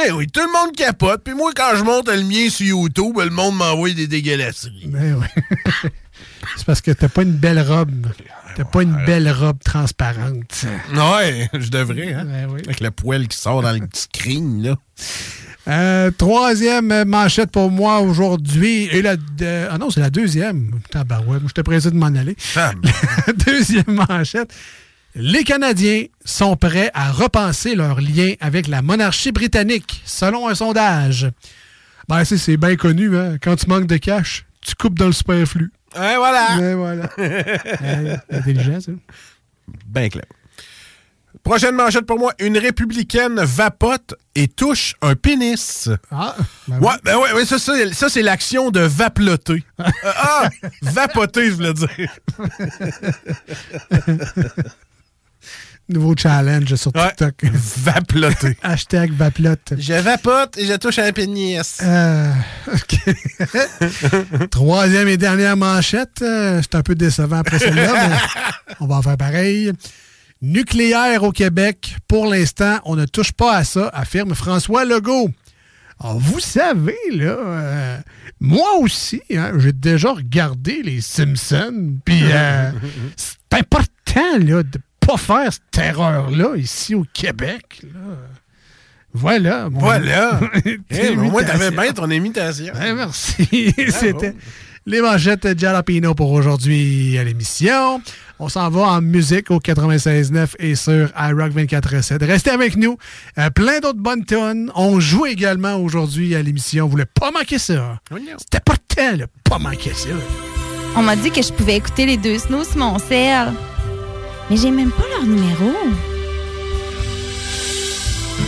[0.07, 1.22] Eh oui, tout le monde capote.
[1.24, 4.87] Puis moi, quand je monte le mien sur YouTube, le monde m'envoie des dégueulasseries.
[4.87, 5.42] Ben oui.
[6.57, 8.07] C'est parce que t'as pas une belle robe.
[8.57, 10.64] T'as pas une belle robe transparente.
[10.94, 12.24] Ouais, je devrais, hein?
[12.27, 12.61] Ben oui.
[12.66, 14.77] Avec le poil qui sort dans le petit screen, là.
[15.68, 18.88] Euh, troisième manchette pour moi aujourd'hui.
[18.90, 20.70] Et la de- Ah non, c'est la deuxième.
[20.90, 22.37] Tabarouette, moi, j'étais pressé de m'en aller.
[23.27, 24.53] La deuxième manchette.
[25.20, 31.28] Les Canadiens sont prêts à repenser leur lien avec la monarchie britannique, selon un sondage.
[32.09, 33.37] Ben, c'est, c'est bien connu, hein.
[33.42, 35.72] Quand tu manques de cash, tu coupes dans le superflu.
[35.96, 36.57] Ouais, voilà.
[36.61, 37.11] Ouais, voilà.
[37.18, 38.92] Ouais, intelligent, ça.
[39.88, 40.24] Ben clair.
[41.42, 42.33] Prochaine manchette pour moi.
[42.38, 45.88] Une républicaine vapote et touche un pénis.
[46.12, 46.37] Ah,
[46.68, 49.64] ouais, ben ouais, ouais, ça, ça, ça, c'est l'action de vaploter.
[49.81, 50.48] Euh, ah,
[50.83, 51.88] vapoter, je voulais dire.
[55.88, 57.35] Nouveau challenge sur TikTok.
[57.79, 58.57] Vaploter.
[58.62, 59.72] Hashtag vaplote.
[59.79, 61.79] Je vapote et je touche un pénis.
[61.83, 62.31] Euh,
[62.74, 64.48] OK.
[64.51, 66.20] Troisième et dernière manchette.
[66.20, 68.16] Euh, C'est un peu décevant après celle-là, mais
[68.81, 69.72] on va en faire pareil.
[70.42, 71.96] Nucléaire au Québec.
[72.07, 75.31] Pour l'instant, on ne touche pas à ça, affirme François Legault.
[76.01, 77.98] Alors, vous savez, là, euh,
[78.40, 82.70] moi aussi, hein, j'ai déjà regardé les Simpsons, puis euh,
[83.16, 87.81] c'est important, là, de pas faire cette erreur-là ici au Québec.
[87.83, 88.16] là.
[89.14, 89.68] Voilà.
[89.71, 90.38] mon- Voilà.
[90.62, 92.75] Petite Eh, moins, t'avais bien ton imitation.
[92.75, 93.73] Ouais, merci.
[93.88, 94.35] C'était
[94.87, 98.01] les manchettes de Jalapino pour aujourd'hui à l'émission.
[98.38, 102.25] On s'en va en musique au 96.9 et sur iRock 24.7.
[102.25, 102.97] Restez avec nous.
[103.38, 104.71] Euh, plein d'autres bonnes tonnes.
[104.77, 106.85] On joue également aujourd'hui à l'émission.
[106.85, 107.99] Vous voulez pas manquer ça?
[108.38, 109.25] C'était pas le temps, là.
[109.44, 110.11] Pas manquer ça.
[110.97, 113.53] On m'a dit que je pouvais écouter les deux snows sur mon sel.
[114.51, 115.73] Mais j'ai même pas leur numéro.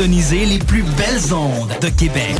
[0.05, 2.35] Les plus belles ondes de Québec.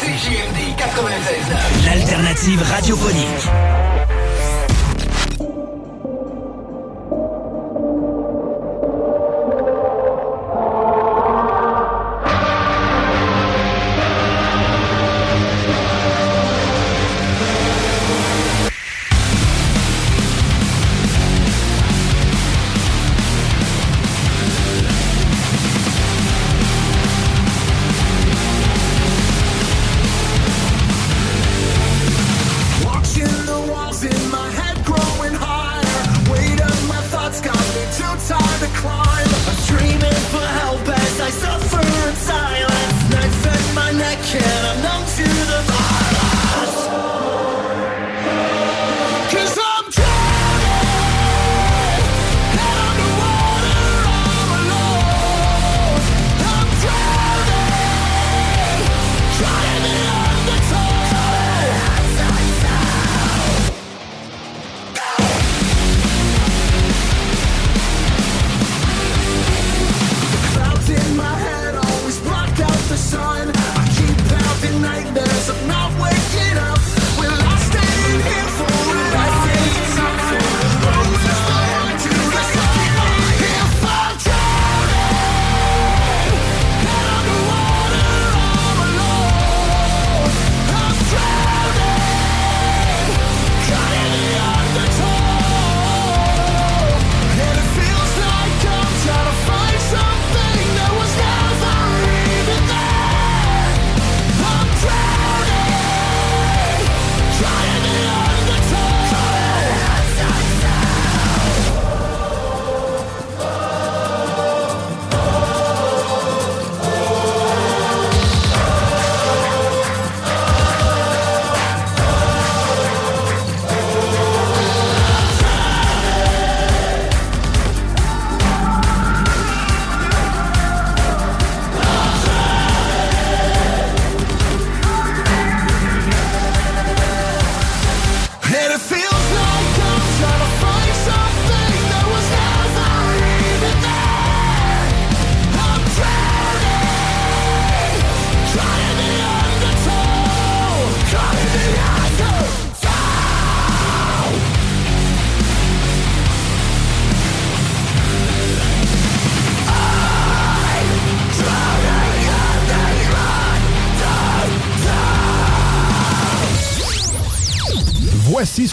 [0.00, 3.69] CJMD 96.9, l'alternative radiophonique.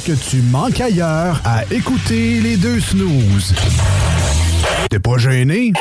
[0.08, 3.53] Que tu manques ailleurs à écouter les deux snooze.
[4.89, 5.74] T'es pas gêné?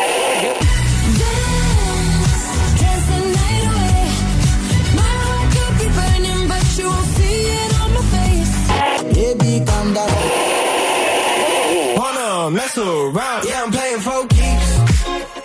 [12.49, 13.45] Mess around?
[13.45, 14.79] Yeah, I'm playing for keeps.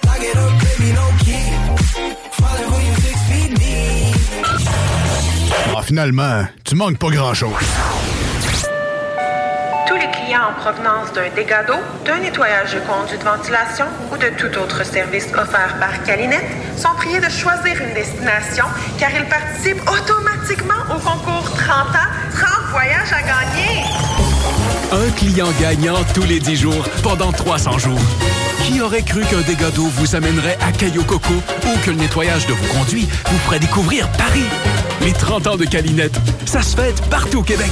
[0.06, 1.46] Lock it up, baby, no key.
[2.38, 4.16] Falling for you six feet deep.
[5.76, 8.11] Ah, finalement, tu manques pas grand-chose.
[10.34, 11.76] En provenance d'un dégât d'eau,
[12.06, 16.46] d'un nettoyage de conduits de ventilation ou de tout autre service offert par Calinette
[16.78, 18.64] sont priés de choisir une destination
[18.98, 23.84] car ils participent automatiquement au concours 30 ans, 30 voyages à gagner.
[24.94, 28.00] Un client gagnant tous les 10 jours pendant 300 jours.
[28.64, 32.48] Qui aurait cru qu'un dégât d'eau vous amènerait à Caillou Coco ou que le nettoyage
[32.48, 34.46] de vos conduits vous ferait découvrir Paris?
[35.02, 37.72] Les 30 ans de Calinette, ça se fête partout au Québec.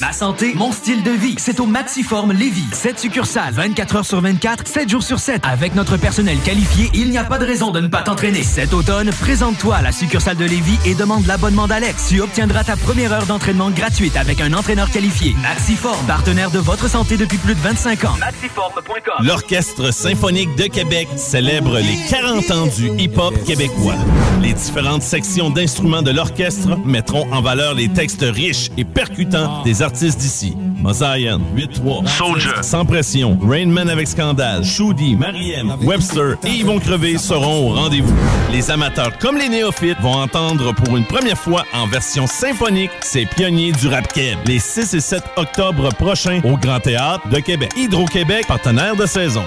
[0.00, 2.68] Ma santé, mon style de vie, c'est au Maxiform Lévis.
[2.70, 5.42] 7 succursales, 24 heures sur 24, 7 jours sur 7.
[5.42, 8.44] Avec notre personnel qualifié, il n'y a pas de raison de ne pas t'entraîner.
[8.44, 12.10] Cet automne, présente-toi à la succursale de Lévis et demande l'abonnement d'Alex.
[12.10, 15.34] Tu obtiendras ta première heure d'entraînement gratuite avec un entraîneur qualifié.
[15.42, 18.16] Maxiform, partenaire de votre santé depuis plus de 25 ans.
[18.20, 19.26] Maxiform.com.
[19.26, 23.96] L'Orchestre symphonique de Québec célèbre les 40 ans du hip-hop québécois.
[24.42, 29.82] Les différentes sections d'instruments de l'orchestre mettront en valeur les textes riches et percutants des
[29.82, 30.54] artistes artistes d'ici.
[30.78, 37.18] Mosaïen, 8-3, Soldier, Sans Pression, Rainman avec Scandale, Shoudi, Mariem, Webster et Ils vont crever
[37.18, 38.14] seront au rendez-vous.
[38.52, 43.26] Les amateurs comme les néophytes vont entendre pour une première fois en version symphonique ces
[43.26, 44.38] pionniers du rap keb.
[44.46, 47.70] Les 6 et 7 octobre prochains au Grand Théâtre de Québec.
[47.76, 49.44] Hydro-Québec, partenaire de saison.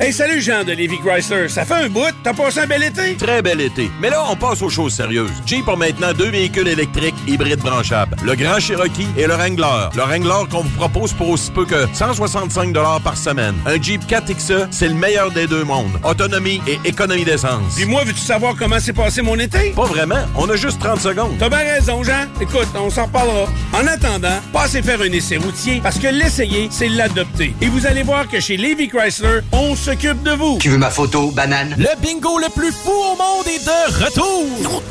[0.00, 1.48] Hey, salut Jean de Lévi Chrysler.
[1.48, 2.14] Ça fait un bout.
[2.22, 3.16] T'as passé un bel été?
[3.16, 3.90] Très bel été.
[4.00, 5.30] Mais là, on passe aux choses sérieuses.
[5.44, 8.16] Jeep a maintenant deux véhicules électriques hybrides branchables.
[8.24, 9.88] Le Grand Cherokee et le Wrangler.
[9.94, 12.72] Le Wrangler qu'on vous propose pour aussi peu que 165
[13.02, 13.54] par semaine.
[13.66, 15.98] Un Jeep 4XE, c'est le meilleur des deux mondes.
[16.04, 17.74] Autonomie et économie d'essence.
[17.76, 19.70] Puis moi, veux-tu savoir comment s'est passé mon été?
[19.70, 20.20] Pas vraiment.
[20.36, 21.36] On a juste 30 secondes.
[21.38, 22.26] T'as bien raison, Jean.
[22.40, 23.46] Écoute, on s'en reparlera.
[23.72, 27.54] En attendant, passez faire un essai routier parce que l'essayer, c'est l'adopter.
[27.60, 30.58] Et vous allez voir que chez Lévi Chrysler, on s'occupe de vous.
[30.60, 31.74] Tu veux ma photo, banane?
[31.78, 34.82] Le bingo le plus fou au monde est de retour!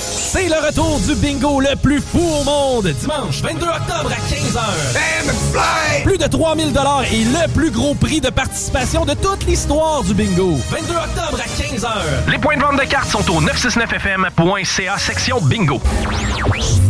[0.00, 2.47] C'est le retour du bingo le plus fou au monde,
[2.82, 6.02] dimanche 22 octobre à 15h.
[6.02, 10.14] Plus de 3000 dollars et le plus gros prix de participation de toute l'histoire du
[10.14, 10.56] bingo.
[10.70, 12.30] 22 octobre à 15h.
[12.30, 15.80] Les points de vente de cartes sont au 969fm.ca section bingo.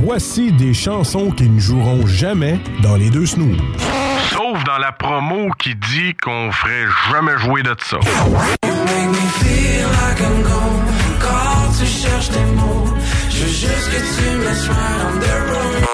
[0.04, 3.58] Voici des chansons qui ne joueront jamais dans les deux snooze.
[4.30, 7.98] Sauf dans la promo qui dit qu'on ferait jamais jouer de ça.
[10.18, 10.77] Quand
[11.78, 12.88] tu cherches tes mots,
[13.30, 15.87] je veux juste que tu me right on the road.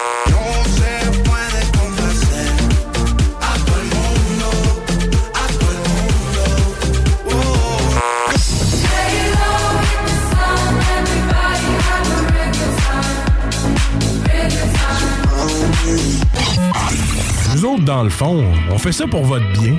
[17.65, 19.75] Dans le fond, on fait ça pour votre bien.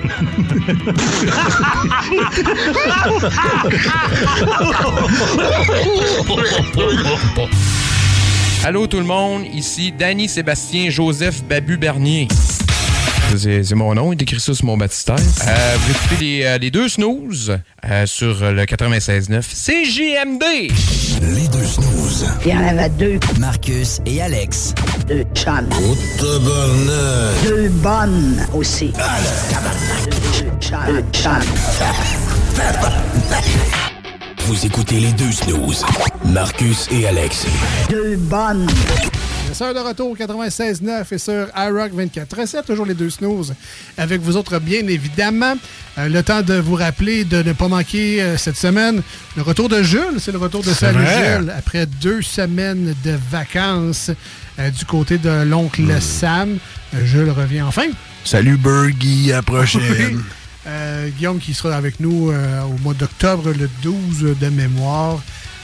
[8.63, 12.27] Allô tout le monde, ici Danny Sébastien Joseph Babu Bernier.
[13.37, 15.15] C'est mon nom, il écrit ça sur mon baptistère.
[15.15, 17.57] Euh, vous écoutez les, euh, les deux snooze
[17.89, 20.43] euh, sur le 96.9 CJMD.
[21.21, 22.27] Les deux snooze.
[22.45, 23.19] Il y en avait deux.
[23.39, 24.73] Marcus et Alex.
[25.07, 25.67] Deux chums.
[25.71, 27.43] Oh, tabarnak.
[27.47, 28.93] Deux bonnes aussi.
[28.93, 30.79] Deux chums.
[30.87, 31.41] Deux chums.
[34.47, 35.83] Vous écoutez les deux snooze.
[36.23, 37.47] Marcus et Alex.
[37.89, 38.67] Deux bonnes.
[39.53, 43.55] Sœur de retour au 96.9 et sur iRock 24.7, toujours les deux snooze
[43.97, 45.55] avec vous autres, bien évidemment.
[45.97, 49.01] Euh, le temps de vous rappeler de ne pas manquer euh, cette semaine
[49.35, 50.19] le retour de Jules.
[50.19, 51.37] C'est le retour de Salut vrai.
[51.39, 54.11] Jules après deux semaines de vacances
[54.59, 56.57] euh, du côté de l'oncle Sam.
[56.93, 57.87] Euh, Jules revient enfin.
[58.23, 59.81] Salut Bergie, à la prochaine.
[60.17, 60.17] Oui.
[60.67, 65.19] Euh, Guillaume qui sera avec nous euh, au mois d'octobre, le 12 de mémoire,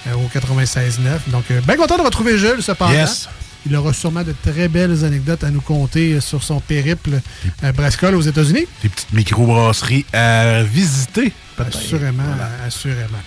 [0.08, 1.30] euh, au 96.9.
[1.32, 2.93] Donc, euh, bien content de retrouver Jules, cependant.
[2.93, 3.28] Yes.
[3.66, 7.22] Il aura sûrement de très belles anecdotes à nous conter sur son périple
[7.64, 8.66] euh, Brascol aux États-Unis.
[8.82, 11.32] Des petites microbrasseries à visiter.
[11.56, 11.78] peut-être.
[11.78, 12.24] Assurément,
[12.66, 13.20] assurément.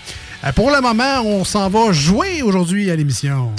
[0.57, 3.53] Pour le moment, on s'en va jouer aujourd'hui à l'émission.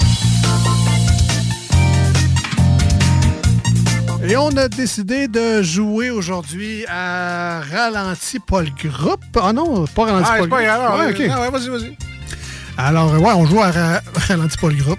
[4.24, 9.20] Et on a décidé de jouer aujourd'hui à Ralenti Paul Group.
[9.40, 10.98] Ah non, pas Ralenti Ah, pas grave.
[10.98, 11.96] Ouais, Ouais, non, ouais, vas-y, vas-y.
[12.78, 14.98] Alors, euh, ouais, on joue à Ra- Ralenti Paul Group.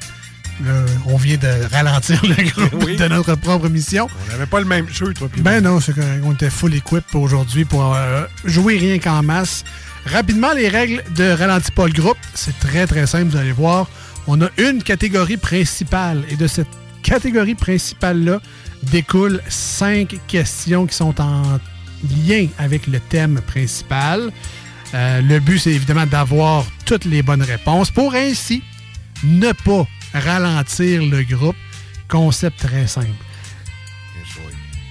[0.66, 2.96] Euh, on vient de ralentir le groupe Oui.
[2.98, 4.08] de notre propre mission.
[4.28, 5.28] On n'avait pas le même jeu, toi.
[5.32, 6.22] puis Ben non, c'est correct.
[6.26, 9.64] On était full equip aujourd'hui pour euh, jouer rien qu'en masse.
[10.06, 13.88] Rapidement, les règles de Ralenti Paul Group, c'est très très simple, vous allez voir.
[14.28, 16.68] On a une catégorie principale et de cette
[17.04, 18.40] catégorie principale-là
[18.92, 21.60] découlent cinq questions qui sont en
[22.26, 24.32] lien avec le thème principal.
[24.94, 28.64] Euh, le but, c'est évidemment d'avoir toutes les bonnes réponses pour ainsi
[29.24, 31.56] ne pas ralentir le groupe.
[32.08, 33.27] Concept très simple.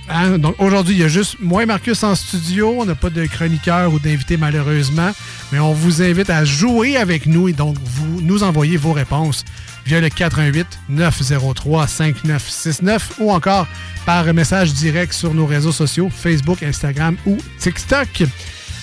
[0.09, 2.77] Hein, Donc aujourd'hui, il y a juste moi et Marcus en studio.
[2.79, 5.11] On n'a pas de chroniqueur ou d'invité malheureusement.
[5.53, 9.45] Mais on vous invite à jouer avec nous et donc vous nous envoyez vos réponses
[9.85, 13.67] via le 88 903 5969 ou encore
[14.05, 18.25] par message direct sur nos réseaux sociaux Facebook, Instagram ou TikTok.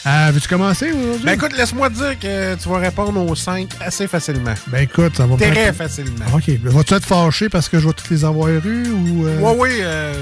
[0.06, 1.26] Euh, Veux-tu commencer aujourd'hui?
[1.26, 4.54] Ben écoute, laisse-moi dire que tu vas répondre aux 5 assez facilement.
[4.68, 6.26] Ben écoute, ça va Très prendre- facilement.
[6.34, 6.50] OK.
[6.64, 9.26] Vas-tu être fâché parce que je vais toutes les avoir eues ou.
[9.26, 10.14] euh, Ouais, oui, euh,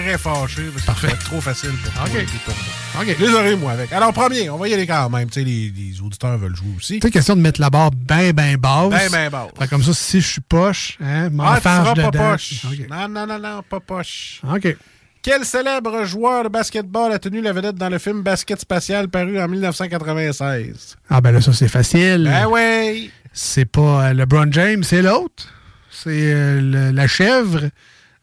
[0.00, 1.06] très fâché parce que Parfait.
[1.08, 2.02] ça va être trop facile pour toi.
[2.04, 2.12] OK.
[2.12, 3.10] les tourner.
[3.12, 3.18] OK.
[3.18, 3.92] Désolé, moi, avec.
[3.92, 5.28] Alors, premier, on va y aller quand même.
[5.28, 7.00] Tu sais, les, les auditeurs veulent jouer aussi.
[7.02, 8.90] Sais, question de mettre la barre bien, bien basse.
[8.90, 9.50] Ben, ben, basse.
[9.58, 12.30] Fait comme ça, si je suis poche, hein, m'en Ah, tu seras pas dedans.
[12.32, 12.64] poche.
[12.64, 12.88] OK.
[12.90, 14.40] Non, non, non, non, pas poche.
[14.54, 14.76] OK.
[15.22, 19.40] Quel célèbre joueur de basketball a tenu la vedette dans le film Basket Spatial paru
[19.40, 20.96] en 1996?
[21.10, 22.24] Ah, ben là, ça, c'est facile.
[22.24, 23.10] Ben ouais.
[23.32, 25.48] C'est pas euh, LeBron James, c'est l'autre.
[25.90, 27.70] c'est euh, la chèvre.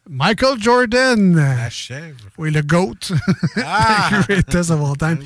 [0.10, 1.36] Michael Jordan.
[1.36, 2.18] La chèvre.
[2.38, 3.14] Oui, le GOAT.
[3.66, 4.24] Ah!
[4.28, 5.20] Greatest of all time.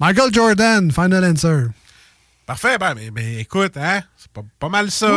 [0.00, 1.68] Michael Jordan, final answer.
[2.44, 2.76] Parfait.
[2.78, 5.08] Ben, mais, mais écoute, hein, c'est pas, pas mal ça.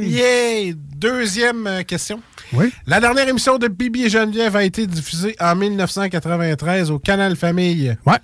[0.00, 0.72] Yeah!
[0.74, 2.20] Deuxième euh, question.
[2.52, 2.72] Oui.
[2.86, 7.96] La dernière émission de Bibi et Geneviève a été diffusée en 1993 au Canal Famille.
[8.04, 8.18] Ouais.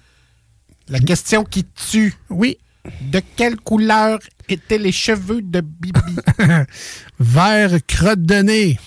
[0.89, 2.15] La question qui tue.
[2.29, 2.59] Oui.
[3.03, 4.19] De quelle couleur
[4.49, 6.01] étaient les cheveux de Bibi?
[7.21, 8.79] Vert crotte de nez.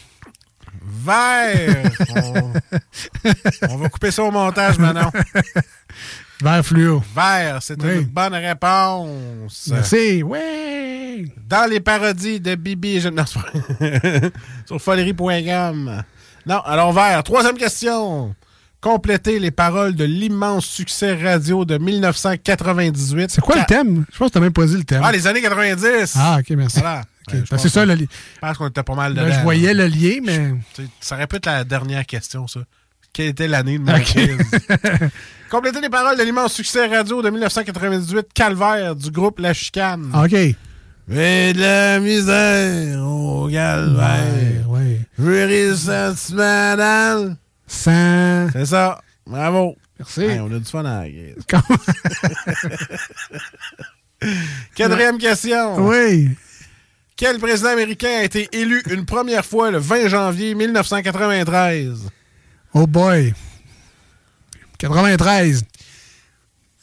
[1.03, 1.91] Vert.
[2.15, 2.53] On,
[3.69, 5.11] on va couper ça au montage maintenant.
[6.41, 7.03] Vert fluo.
[7.15, 7.95] Vert, c'est Oui.
[7.95, 9.69] une bonne réponse.
[9.71, 10.23] Merci.
[10.23, 11.25] Ouais.
[11.47, 13.25] Dans les parodies de Bibi et Geneviève.
[13.81, 14.29] Non,
[14.65, 16.03] Sur folerie.com.
[16.45, 17.23] Non, alors vert.
[17.23, 18.35] Troisième question.
[18.81, 23.31] Complétez les paroles de l'immense succès radio de 1998.
[23.31, 24.03] C'est quoi le thème?
[24.11, 25.01] Je pense que tu même pas dit le thème.
[25.05, 26.15] Ah, les années 90.
[26.19, 26.79] Ah, ok, merci.
[26.79, 27.03] Voilà.
[27.31, 28.05] Ouais, c'est ça le lien.
[28.35, 29.35] Je pense qu'on était pas mal Là, dedans.
[29.35, 30.53] je voyais le lien, mais.
[30.99, 32.61] Ça aurait pu être la dernière question, ça.
[33.13, 33.93] Quelle était l'année de mon?
[35.51, 40.11] Complétez les paroles de l'immense succès radio de 1998, Calvaire, du groupe La Chicane.
[40.15, 40.35] OK.
[41.07, 44.67] Mais de la misère au calvaire.
[44.69, 47.35] Ouais, Jury sentimental.
[47.67, 48.49] Sans.
[48.51, 48.99] C'est ça.
[49.27, 49.75] Bravo.
[49.99, 50.21] Merci.
[50.21, 51.35] Hey, on a du fun à la guise.
[54.75, 55.75] Quatrième question.
[55.87, 56.29] Oui.
[57.23, 62.09] Quel président américain a été élu une première fois le 20 janvier 1993?
[62.73, 63.33] Oh boy.
[64.77, 65.63] 93.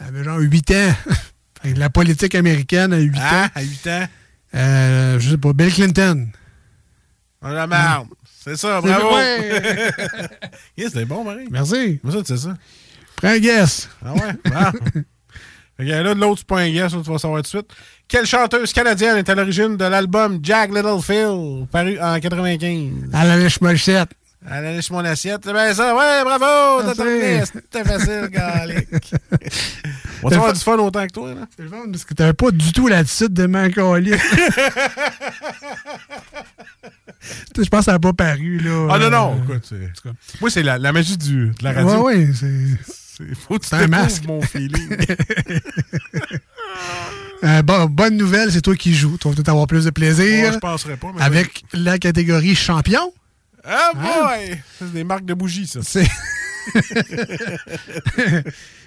[0.01, 0.95] Il avait genre 8 ans.
[1.76, 3.45] La politique américaine à 8 Hein?
[3.45, 3.49] ans.
[3.55, 4.09] À 8 ans?
[4.55, 6.28] Euh, je sais pas, Bill Clinton.
[7.43, 8.07] On la merde.
[8.43, 9.11] C'est ça, bravo.
[9.11, 9.91] vrai.
[10.78, 11.49] yes, c'est bon, Marie.
[11.51, 12.01] Merci.
[12.03, 12.55] Mais ça, c'est ça?
[13.16, 13.91] Prends un guess.
[14.03, 14.32] Ah ouais?
[14.55, 14.72] Ah.
[15.81, 17.68] Fait que là, de l'autre, c'est pas un guess, tu vas savoir tout de suite.
[18.07, 23.11] Quelle chanteuse canadienne est à l'origine de l'album Jack Little Phil, paru en 95?
[23.12, 24.11] À la lèche mochette.
[24.47, 25.43] Elle a lèche mon assiette.
[25.45, 25.95] C'est bien ça.
[25.95, 26.83] Ouais, bravo!
[26.83, 27.43] T'as terminé.
[27.45, 28.89] C'était facile, galique.
[30.22, 31.47] On va avoir du fun autant que toi, là?
[31.55, 34.18] C'est le fun parce que t'avais pas du tout l'attitude de Macaulay.
[37.57, 38.89] Je pense que ça n'a pas paru, là.
[38.91, 39.72] Ah non, non, Euh, écoute,
[40.41, 42.03] Moi, c'est la, la magie du, de la radio.
[42.03, 42.47] Ouais, ouais, c'est.
[43.29, 44.25] C'est- Faut que tu un masque.
[44.27, 44.97] mon feeling.
[47.43, 49.16] Euh, bon, bonne nouvelle, c'est toi qui joues.
[49.18, 50.45] Tu vas peut-être avoir plus de plaisir.
[50.49, 53.14] Ouais, je penserais pas, mais Avec la catégorie champion.
[53.64, 54.61] Ah boy!
[54.79, 55.81] C'est des marques de bougies, ça.
[55.83, 56.07] C'est.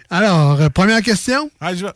[0.10, 1.50] Alors, euh, première question.
[1.60, 1.92] Ah, je vais.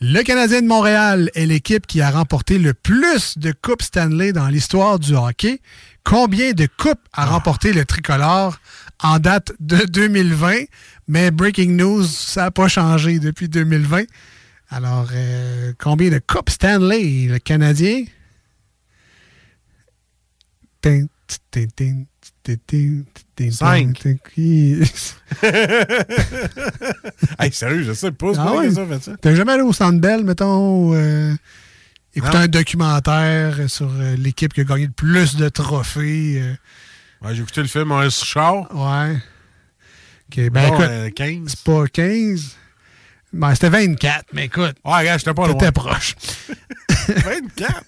[0.00, 4.48] Le Canadien de Montréal est l'équipe qui a remporté le plus de Coupes Stanley dans
[4.48, 5.60] l'histoire du hockey.
[6.04, 8.58] Combien de coupes a remporté le tricolore
[9.02, 10.62] en date de 2020?
[11.12, 14.04] Mais breaking news, ça n'a pas changé depuis 2020.
[14.70, 18.04] Alors, euh, combien de Coupes Stanley le Canadien?
[23.50, 24.06] Cinq.
[27.38, 28.32] hey, sérieux, je sais pas.
[28.38, 28.70] Ah ouais?
[28.70, 29.16] ça.
[29.20, 31.34] T'es jamais allé au Centre Bell, mettons, euh,
[32.14, 32.44] écouter Non.
[32.44, 36.40] un documentaire sur euh, l'équipe qui a gagné le plus de trophées?
[36.40, 36.54] euh,
[37.22, 38.68] Ouais, j'ai écouté le film Maurice Richard.
[38.74, 39.18] ouais.
[40.38, 41.40] OK, ben Bon, écoute, euh, 15.
[41.48, 42.56] c'est pas 15.
[43.32, 44.76] Ben, c'était 24, mais écoute.
[44.84, 45.48] Ouais, regarde, j'étais pas.
[45.52, 46.14] T'étais proche.
[47.08, 47.84] 24?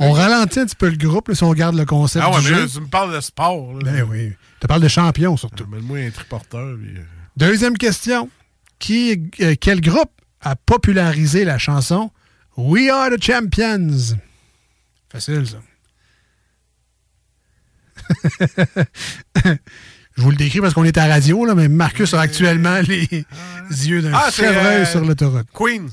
[0.00, 2.40] On ralentit un petit peu le groupe là, si on regarde le concept Ah ouais,
[2.40, 2.60] du mais jeu.
[2.62, 3.74] là, tu me parles de sport.
[3.74, 3.80] Là.
[3.92, 4.32] Ben oui.
[4.60, 5.66] Tu parles de champion, surtout.
[5.66, 6.76] Mets-moi un triporteur.
[6.80, 6.96] Puis...
[6.96, 7.02] euh,
[7.36, 8.30] Deuxième question.
[8.78, 10.10] Qui, euh, quel groupe
[10.40, 12.12] a popularisé la chanson
[12.56, 14.16] We Are the Champions?
[15.10, 15.58] Facile, ça.
[20.18, 23.24] Je vous le décris parce qu'on est à radio, là, mais Marcus a actuellement les
[23.70, 25.46] yeux d'un Ah, chevreuil euh, sur l'autoroute.
[25.54, 25.88] Queen.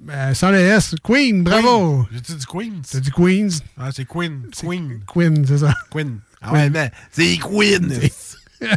[0.00, 0.96] Ben, sans le S.
[1.04, 2.04] Queen, bravo!
[2.12, 2.82] J'ai dit Queen?
[2.90, 3.60] T'as dit Queens?
[3.78, 4.42] Ah, c'est Queen.
[4.60, 5.00] Queen.
[5.06, 5.72] Queen, c'est ça.
[5.88, 6.18] Queen.
[6.42, 7.92] Ah ouais, mais c'est Queen.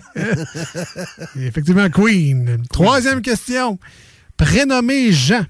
[1.36, 2.64] Effectivement, Queen.
[2.72, 3.80] Troisième question.
[4.38, 5.44] Prénommé Jean,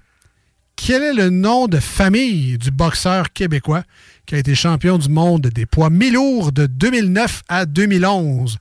[0.78, 3.84] quel est le nom de famille du boxeur québécois
[4.26, 8.58] qui a été champion du monde des poids mi-lourds de 2009 à 2011?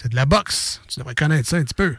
[0.00, 0.80] C'est de la boxe.
[0.86, 1.96] Tu devrais connaître ça un petit peu.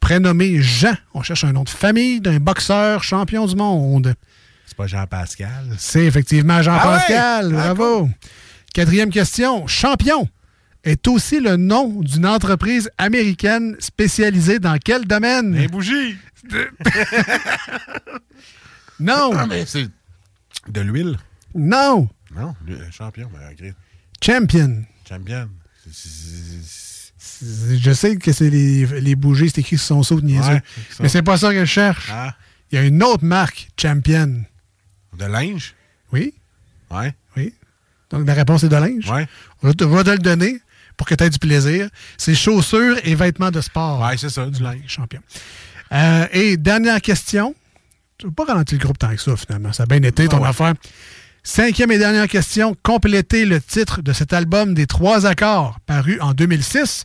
[0.00, 0.94] Prénommé Jean.
[1.12, 4.14] On cherche un nom de famille d'un boxeur champion du monde.
[4.64, 5.74] C'est pas Jean-Pascal.
[5.76, 7.48] C'est effectivement Jean-Pascal.
[7.52, 7.54] Ah ouais?
[7.60, 8.08] Ah, Bravo.
[8.72, 9.66] Quatrième question.
[9.66, 10.26] Champion
[10.84, 15.54] est aussi le nom d'une entreprise américaine spécialisée dans quel domaine?
[15.54, 16.16] Les bougies.
[18.98, 19.32] Non.
[19.36, 19.88] Ah, mais c'est
[20.68, 21.18] de l'huile.
[21.54, 22.08] Non.
[22.34, 22.54] Non,
[22.90, 23.28] champion.
[23.30, 23.74] Ben, ok.
[24.22, 24.84] Champion.
[25.06, 25.50] Champion.
[27.42, 30.52] Je sais que c'est les, les bougies, c'est écrit sur son saut de niaiseux.
[30.54, 30.62] Ouais,
[31.00, 32.08] mais c'est pas ça que je cherche.
[32.10, 32.34] Ah.
[32.72, 34.42] Il y a une autre marque, Champion.
[35.18, 35.74] De linge?
[36.12, 36.34] Oui.
[36.90, 37.14] Ouais.
[37.36, 37.54] Oui.
[38.10, 39.08] Donc, la réponse est de linge.
[39.10, 39.26] Ouais.
[39.62, 40.60] On va te, va te le donner
[40.96, 41.88] pour que tu aies du plaisir.
[42.16, 44.00] C'est chaussures et vêtements de sport.
[44.00, 44.80] Ouais, c'est ça, du linge.
[44.86, 45.20] Champion.
[45.92, 47.54] Euh, et dernière question.
[48.18, 49.72] Tu ne pas ralentir le groupe tant que ça, finalement.
[49.72, 50.48] Ça a bien été ton Ah ouais.
[50.48, 50.74] affaire.
[51.42, 52.74] Cinquième et dernière question.
[52.82, 57.04] Complétez le titre de cet album des trois accords, paru en 2006.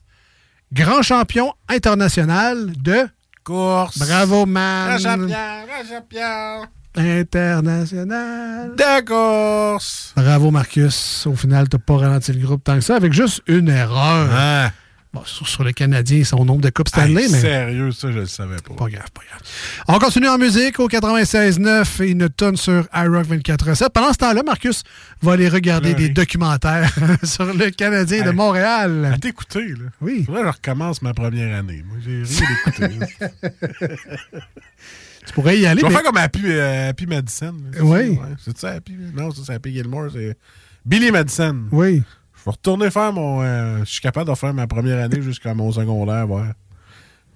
[0.73, 3.09] Grand champion international de
[3.43, 3.97] course.
[3.99, 4.97] Bravo, man.
[4.97, 6.67] Jean-Pierre, Jean-Pierre.
[6.95, 8.75] International.
[8.77, 10.13] De course.
[10.15, 11.27] Bravo, Marcus.
[11.27, 14.29] Au final, tu pas ralenti le groupe tant que ça, avec juste une erreur.
[14.31, 14.71] Ah.
[15.13, 17.39] Bon, sur, sur le Canadien, son nombre de Coupes Stanley, mais.
[17.41, 18.73] Sérieux, ça, je le savais pas.
[18.75, 19.41] Pas grave, pas grave.
[19.89, 23.89] On continue en musique au 96.9 et une tonne sur iRock 24.7.
[23.89, 24.83] Pendant ce temps-là, Marcus
[25.21, 26.89] va aller regarder des documentaires
[27.23, 28.31] sur le Canadien de.
[28.31, 29.11] Montréal.
[29.13, 29.89] À t'écouter, là.
[29.99, 30.25] Oui.
[30.25, 31.83] Que je recommence ma première année.
[31.85, 34.07] Moi, j'ai rien écouté.
[35.27, 35.81] Tu pourrais y aller.
[35.81, 37.55] Je vais mais- faire comme Happy, euh, Happy Madison.
[37.71, 37.83] là.
[37.83, 37.99] Oui.
[38.09, 38.17] ouais.
[38.43, 38.95] C'est ça, Happy?
[39.15, 40.07] Non, ça, c'est Happy Gilmore.
[40.13, 40.35] C'est
[40.83, 41.65] Billy Madison.
[41.71, 42.01] Oui.
[42.41, 43.41] Je vais retourner faire mon.
[43.43, 46.29] euh, je suis capable de faire ma première année jusqu'à mon secondaire.
[46.29, 46.43] Ouais.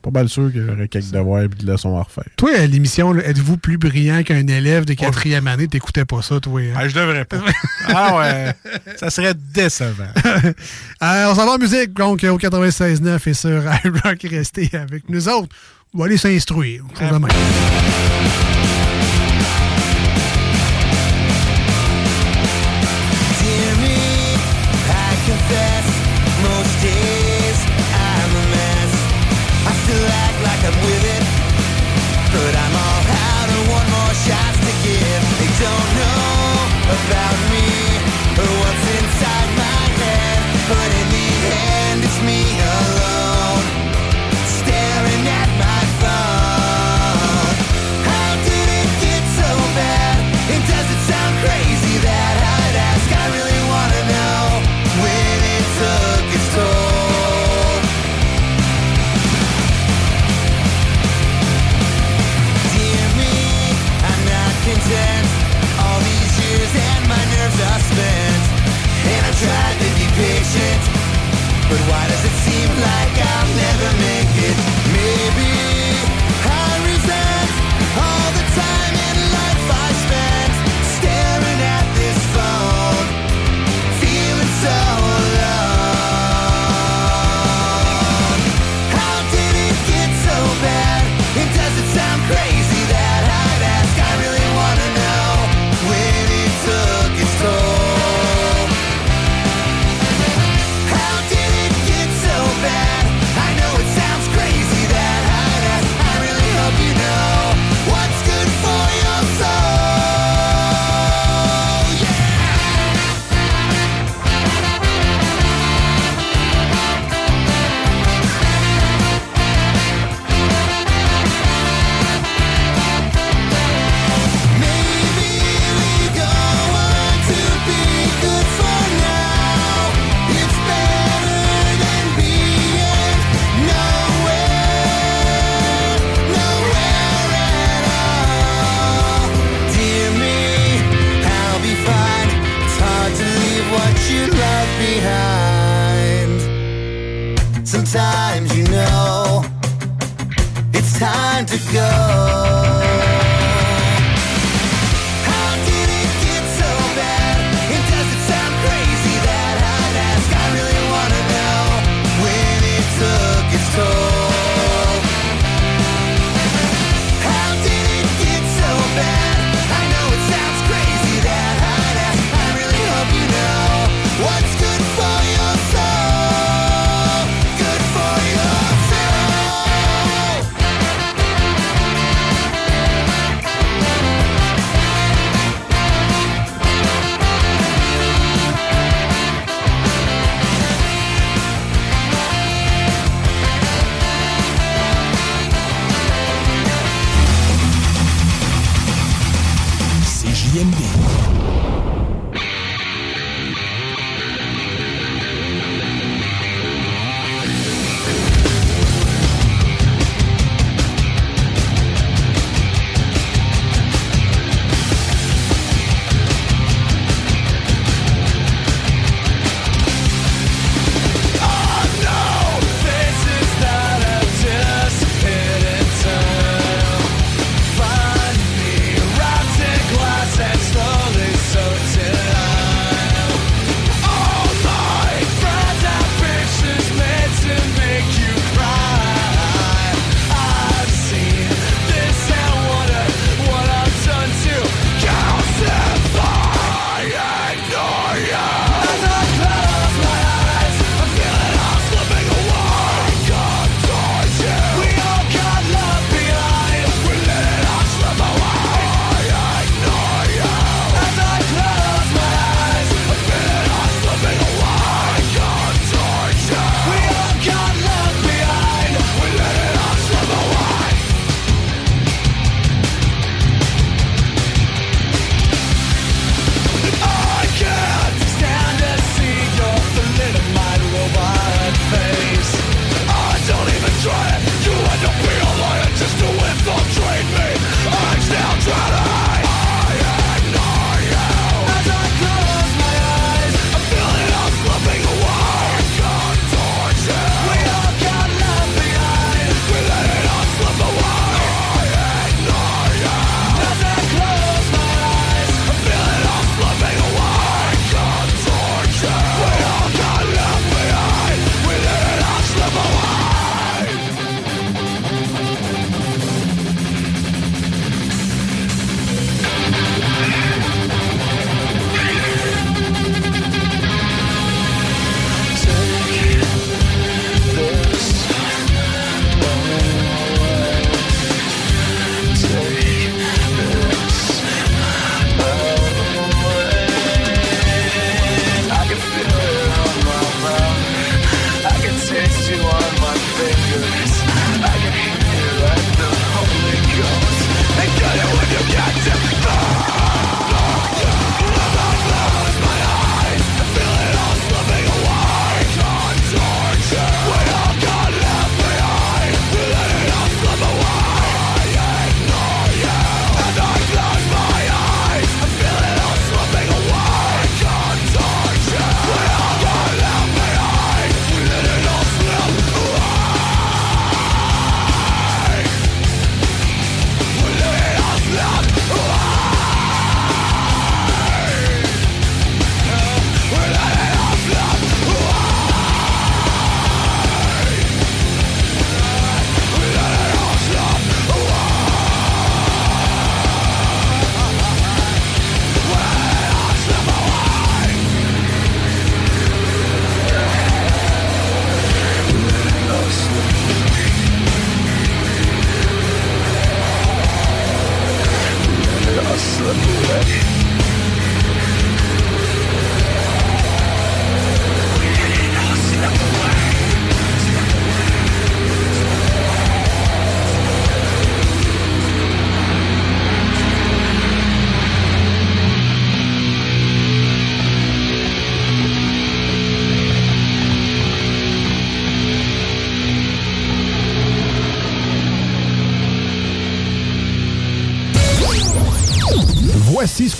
[0.01, 2.25] Pas mal sûr que j'aurais quelques devoirs et de leçons à refaire.
[2.37, 5.67] Toi, à l'émission, êtes-vous plus brillant qu'un élève de quatrième année?
[5.67, 6.61] T'écoutais pas ça, toi?
[6.61, 6.73] hein?
[6.75, 7.37] Ah, je devrais pas.
[7.87, 8.53] ah ouais.
[8.97, 10.05] Ça serait décevant.
[11.03, 13.49] Euh, on s'en va en musique, donc au 96.9 et sur
[13.85, 15.53] iRock, restez avec nous autres.
[15.93, 16.83] On va aller s'instruire.
[25.47, 25.74] I
[71.89, 73.14] why does it seem like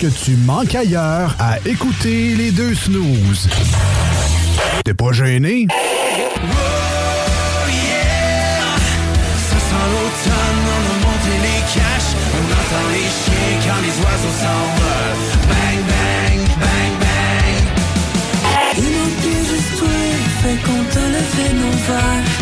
[0.09, 3.49] que tu manques ailleurs à écouter les deux snooze.
[4.83, 5.65] T'es pas gêné?
[5.69, 5.75] Ça
[9.67, 12.13] sent l'automne, on a monté les caches.
[12.37, 15.17] On entend les chiens quand les oiseaux s'envolent
[15.49, 17.57] Bang, bang, bang, bang.
[18.77, 19.99] Il manquait juste toi,
[20.43, 22.34] fait qu'on t'a levé nos verres,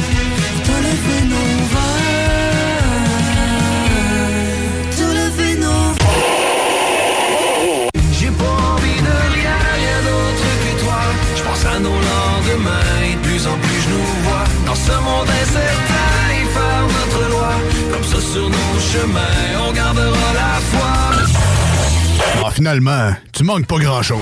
[18.94, 24.22] chemins, on gardera la foi Ah, finalement, tu manques pas grand-chose.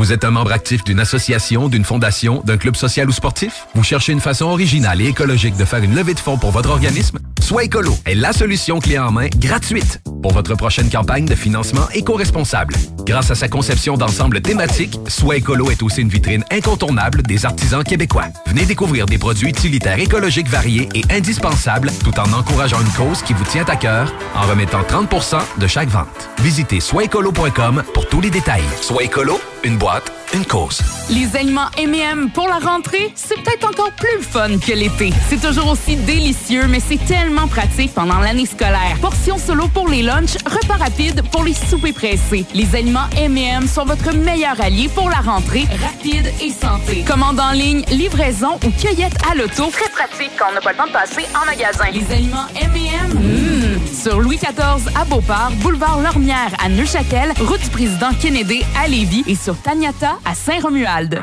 [0.00, 3.66] Vous êtes un membre actif d'une association, d'une fondation, d'un club social ou sportif?
[3.74, 6.70] Vous cherchez une façon originale et écologique de faire une levée de fonds pour votre
[6.70, 7.18] organisme?
[7.38, 11.88] Soit Écolo est la solution clé en main gratuite pour votre prochaine campagne de financement
[11.94, 12.74] éco-responsable.
[13.04, 17.82] Grâce à sa conception d'ensemble thématique, Soit Écolo est aussi une vitrine incontournable des artisans
[17.82, 18.26] québécois.
[18.46, 23.32] Venez découvrir des produits utilitaires écologiques variés et indispensables tout en encourageant une cause qui
[23.32, 26.30] vous tient à cœur en remettant 30% de chaque vente.
[26.40, 28.62] Visitez soitécolo.com pour tous les détails.
[28.80, 30.80] Soit Écolo, une boîte, une cause.
[31.10, 35.12] Les aliments M&M pour la rentrée, c'est peut-être encore plus fun que l'été.
[35.28, 38.96] C'est toujours aussi délicieux, mais c'est tellement pratique pendant l'année scolaire.
[39.00, 42.44] Portions solo pour les repas rapides pour les soupers pressés.
[42.54, 47.04] Les aliments M&M sont votre meilleur allié pour la rentrée, rapide et santé.
[47.06, 49.70] Commande en ligne, livraison ou cueillette à l'auto.
[49.70, 51.84] Très pratique quand on n'a pas le temps de passer en magasin.
[51.92, 53.94] Les aliments M&M, mmh.
[53.94, 59.24] sur Louis XIV à Beauport, boulevard Lormière à Neuchâtel, route du président Kennedy à Lévis
[59.26, 61.22] et sur Taniata à Saint-Romuald.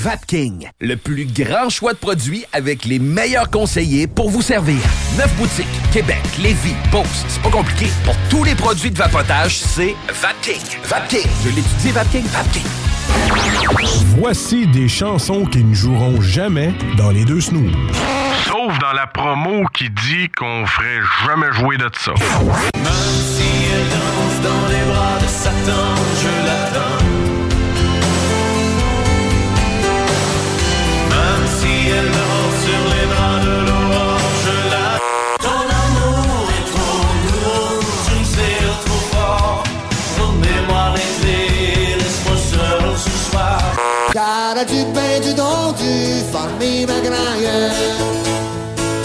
[0.00, 4.78] Vapking, le plus grand choix de produits avec les meilleurs conseillers pour vous servir.
[5.16, 7.86] Neuf boutiques, Québec, Lévis, Beauce, c'est pas compliqué.
[8.04, 10.62] Pour tous les produits de vapotage, c'est Vapking.
[10.84, 12.62] Vapking, je l'étudie, Vapking, Vapking.
[14.20, 17.72] Voici des chansons qui ne joueront jamais dans les deux snooze.
[18.46, 22.12] Sauf dans la promo qui dit qu'on ferait jamais jouer de ça.
[22.12, 23.42] Même si
[23.74, 27.07] elle danse dans les bras de Satan, je l'attends.
[44.66, 47.48] Du pain, du don, du famille magraille.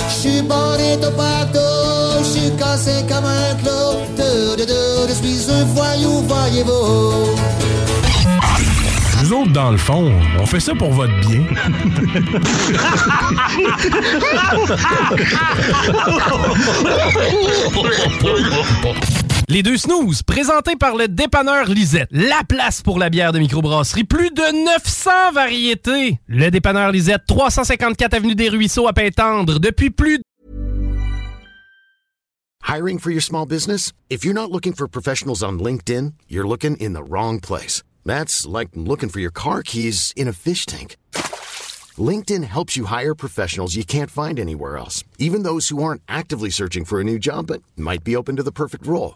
[0.10, 4.02] J'suis bonito partout, j'suis cassé comme un clou.
[4.18, 7.36] De, de, de, je suis un voyou, voyez-vous.
[9.22, 11.44] Nous autres, dans le fond, on fait ça pour votre bien.
[19.50, 22.08] Les deux snooze, présentés par le dépanneur Lisette.
[22.12, 24.06] La place pour la bière de microbrasserie.
[24.06, 26.20] Plus de 900 variétés.
[26.28, 30.24] Le dépanneur Lisette, 354 Avenue des Ruisseaux à Pintendre, depuis plus de...
[32.66, 33.92] Hiring for your small business?
[34.10, 37.84] If you're not looking for professionals on LinkedIn, you're looking in the wrong place.
[38.06, 40.96] That's like looking for your car keys in a fish tank.
[41.98, 46.50] LinkedIn helps you hire professionals you can't find anywhere else, even those who aren't actively
[46.50, 49.16] searching for a new job but might be open to the perfect role.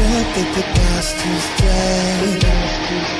[0.00, 2.44] can't accept that the past is dead.
[2.44, 3.19] I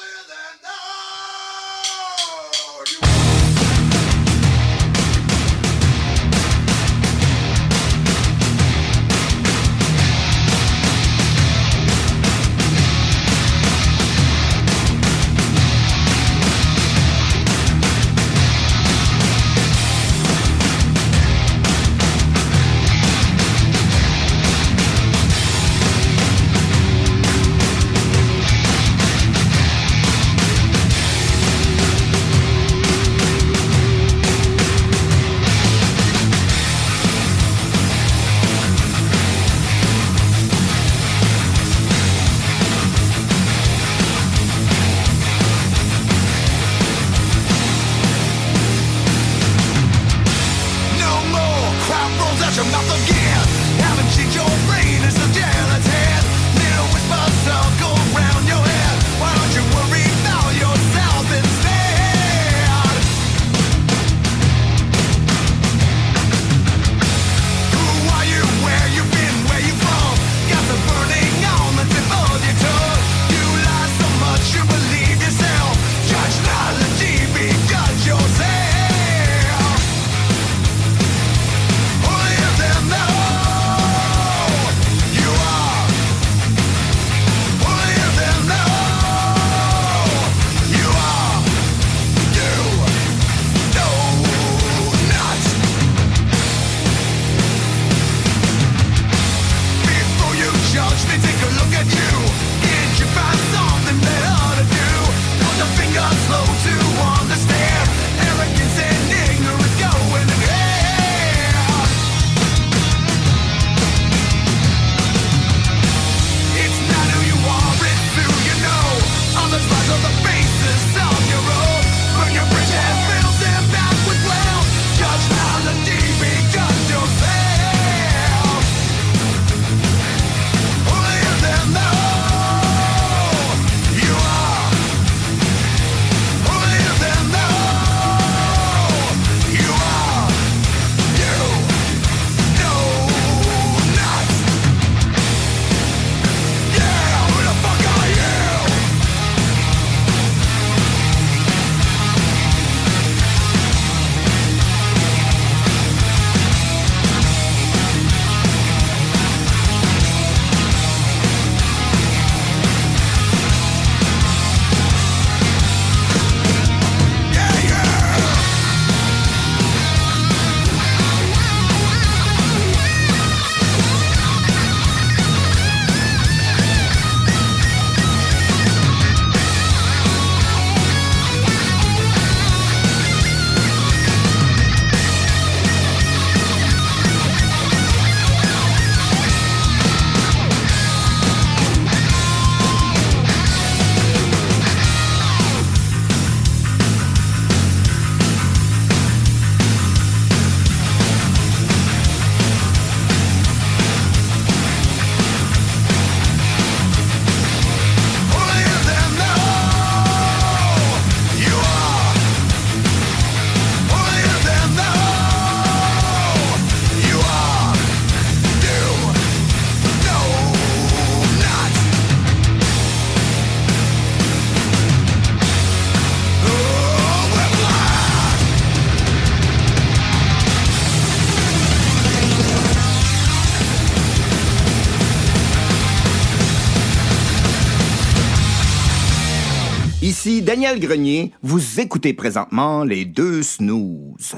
[241.41, 244.35] Vous écoutez présentement les deux snooze.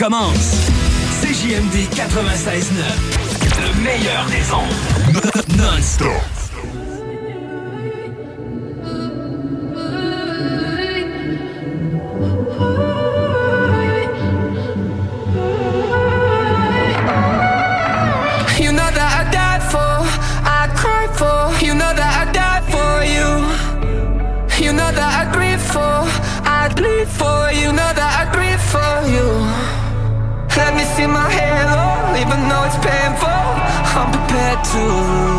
[0.00, 0.70] commence.
[1.20, 2.72] CJMD 96.9,
[3.60, 5.58] le meilleur des ondes.
[5.58, 6.49] Non-stop.
[34.72, 35.29] to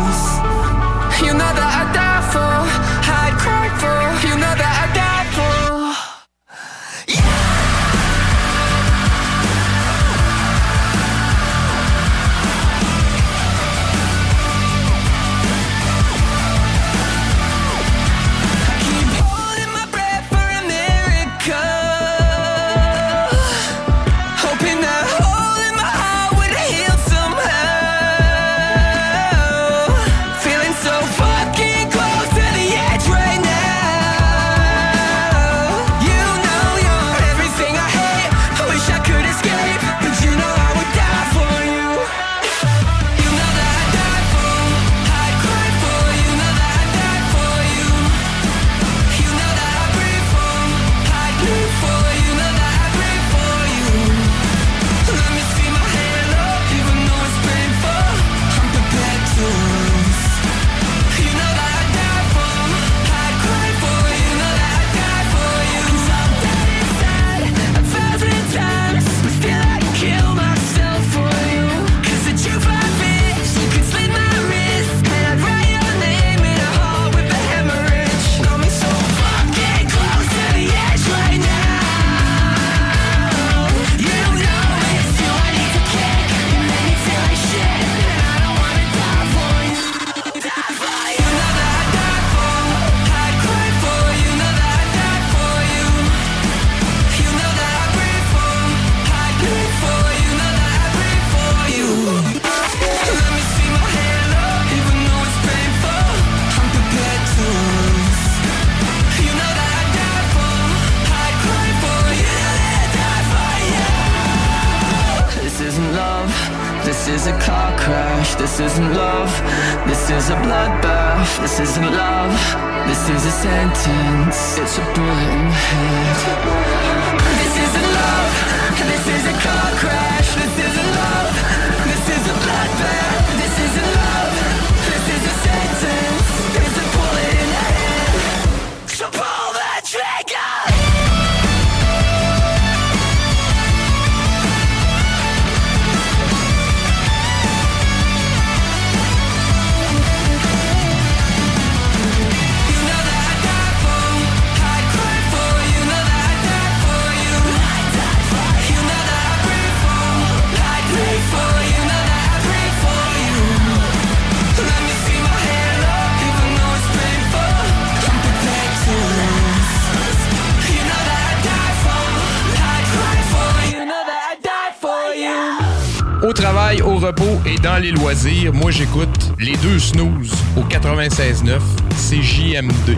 [177.82, 181.58] les loisirs, moi j'écoute les deux snooze au 96.9,
[181.96, 182.96] c'est JMD.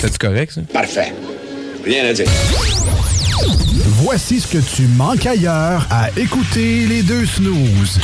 [0.00, 0.62] C'est correct, ça?
[0.72, 1.12] Parfait.
[1.84, 2.26] Rien à dire.
[4.02, 8.00] Voici ce que tu manques ailleurs à écouter les deux snooze.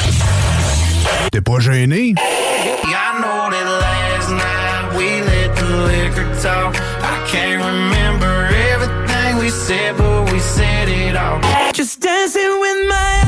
[1.32, 2.14] T'es pas gêné?
[2.14, 6.76] I know that last night we let the liquor talk.
[7.00, 11.40] I can't remember everything we said, but we said it all.
[11.72, 13.27] Just dancing with my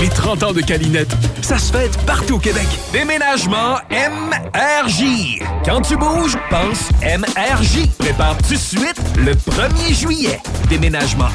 [0.00, 2.66] Les 30 ans de Calinette, ça se fête partout au Québec.
[2.90, 5.42] Déménagement MRJ.
[5.62, 7.86] Quand tu bouges, pense MRJ.
[7.98, 10.40] Prépare tout de suite le 1er juillet.
[10.70, 11.26] Déménagement.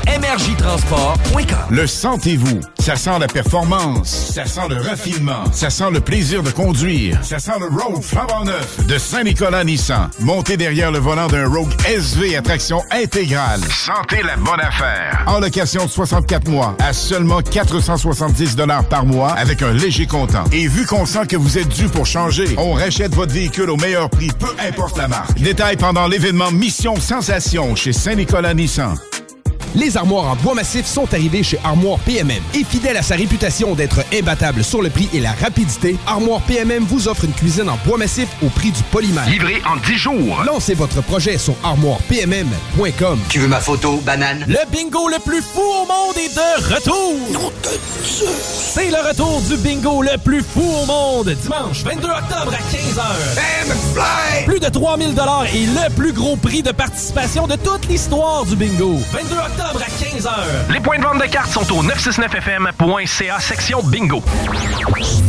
[1.70, 2.62] Le sentez-vous?
[2.80, 7.40] Ça sent la performance, ça sent le raffinement, ça sent le plaisir de conduire, ça
[7.40, 10.10] sent le Rogue flambant neuf de Saint-Nicolas Nissan.
[10.20, 13.60] Montez derrière le volant d'un Rogue SV à traction intégrale.
[13.62, 15.24] Sentez la bonne affaire.
[15.28, 20.44] En location de 64 mois à seulement 470 dollars par mois avec un léger comptant.
[20.53, 23.78] Et vu qu'on sent que vous êtes dû pour changer, on rachète votre véhicule au
[23.78, 25.41] meilleur prix, peu importe la marque.
[25.41, 28.95] Détail pendant l'événement Mission Sensation chez Saint-Nicolas Nissan.
[29.76, 32.41] Les armoires en bois massif sont arrivées chez Armoire PMM.
[32.53, 36.85] Et fidèle à sa réputation d'être imbattable sur le prix et la rapidité, Armoire PMM
[36.85, 39.27] vous offre une cuisine en bois massif au prix du polymère.
[39.30, 40.43] Livré en 10 jours.
[40.45, 43.19] Lancez votre projet sur armoirepmm.com.
[43.27, 44.45] Tu veux ma photo, banane?
[44.47, 47.52] Le bingo le plus fou au monde est de retour!
[48.73, 51.35] C'est le retour du bingo le plus fou au monde!
[51.41, 54.45] Dimanche 22 octobre à 15h.
[54.45, 55.15] Plus de 3000
[55.53, 58.99] et le plus gros prix de participation de toute l'histoire du bingo.
[59.11, 60.72] 22 octobre à 15h.
[60.72, 64.24] Les points de vente de cartes sont au 969fm.ca section bingo.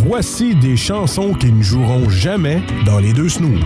[0.06, 3.60] Voici des chansons qui ne joueront jamais dans les deux snooze.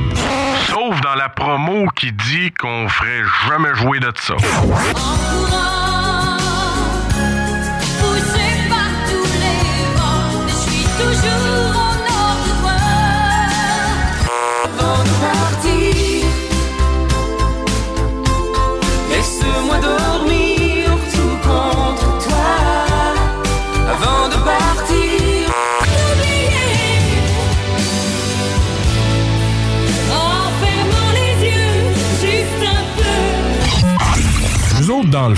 [0.69, 4.37] Sauf dans la promo qui dit qu'on ferait jamais jouer de ça.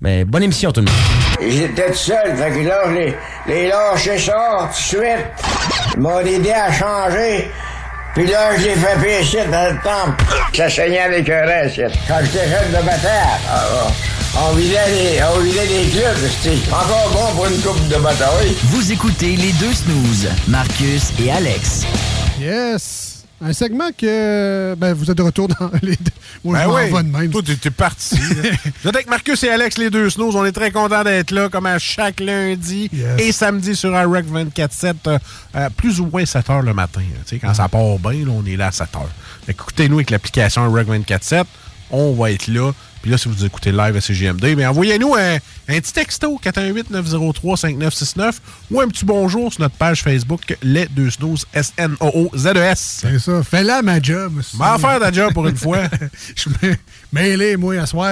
[0.00, 0.94] Mais bonne émission tout le monde.
[1.46, 3.14] J'étais tout seul, fait que là, je les,
[3.46, 5.26] les lâché ça tout de suite.
[5.94, 7.50] Ils m'ont aidé à changer.
[8.14, 10.24] Puis là, je l'ai fait pécher dans le temple.
[10.54, 11.80] Ça saignait avec un reste.
[12.08, 13.62] Quand j'étais jeune de bataille, ah,
[14.34, 16.16] ah, on vidait les, on vidait les clubs.
[16.42, 18.56] C'était encore bon pour une coupe de bataille.
[18.64, 21.84] Vous écoutez les deux snooze, Marcus et Alex.
[22.40, 23.09] Yes!
[23.42, 24.74] Un segment que.
[24.76, 26.12] Ben, vous êtes de retour dans les deux.
[26.44, 27.02] Moi, Ben je oui.
[27.04, 27.30] de même.
[27.30, 28.16] Toi, t'es parti.
[28.82, 30.36] Vous êtes avec Marcus et Alex, les deux snows.
[30.36, 34.94] On est très contents d'être là, comme à chaque lundi et samedi sur iRock 24-7,
[35.06, 35.18] euh,
[35.56, 37.00] euh, plus ou moins 7 h le matin.
[37.00, 37.18] là.
[37.26, 38.98] Tu sais, quand ça part bien, là, on est là à 7 h.
[39.48, 41.44] Écoutez-nous avec l'application iRock 24-7.
[41.90, 42.72] On va être là.
[43.02, 48.32] Puis là, si vous écoutez live à CGMD, mais envoyez-nous un, un petit texto 418-903-5969
[48.70, 52.98] ou un petit bonjour sur notre page Facebook Les Deux Snooze S-N-O-O-Z-E-S.
[53.02, 53.42] C'est ça.
[53.42, 54.40] Fais-la ma job.
[54.54, 55.78] Va en faire ta job pour une fois.
[56.36, 56.76] je me
[57.12, 58.10] mêlé, moi, à soir.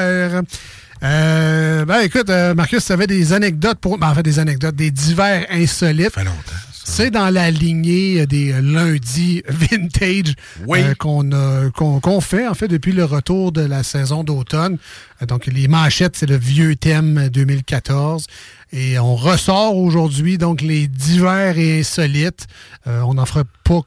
[1.02, 3.98] Euh, ben, écoute, euh, Marcus, tu avais des anecdotes pour.
[3.98, 6.14] Ben, en fait, des anecdotes, des divers insolites.
[6.14, 6.67] Ça fait longtemps.
[6.90, 10.34] C'est dans la lignée des lundis vintage
[10.68, 14.78] euh, qu'on fait, en fait, depuis le retour de la saison d'automne.
[15.22, 18.26] Euh, Donc, les manchettes, c'est le vieux thème 2014.
[18.72, 22.46] Et on ressort aujourd'hui, donc, les divers et insolites.
[22.88, 23.80] Euh, on n'en fera pas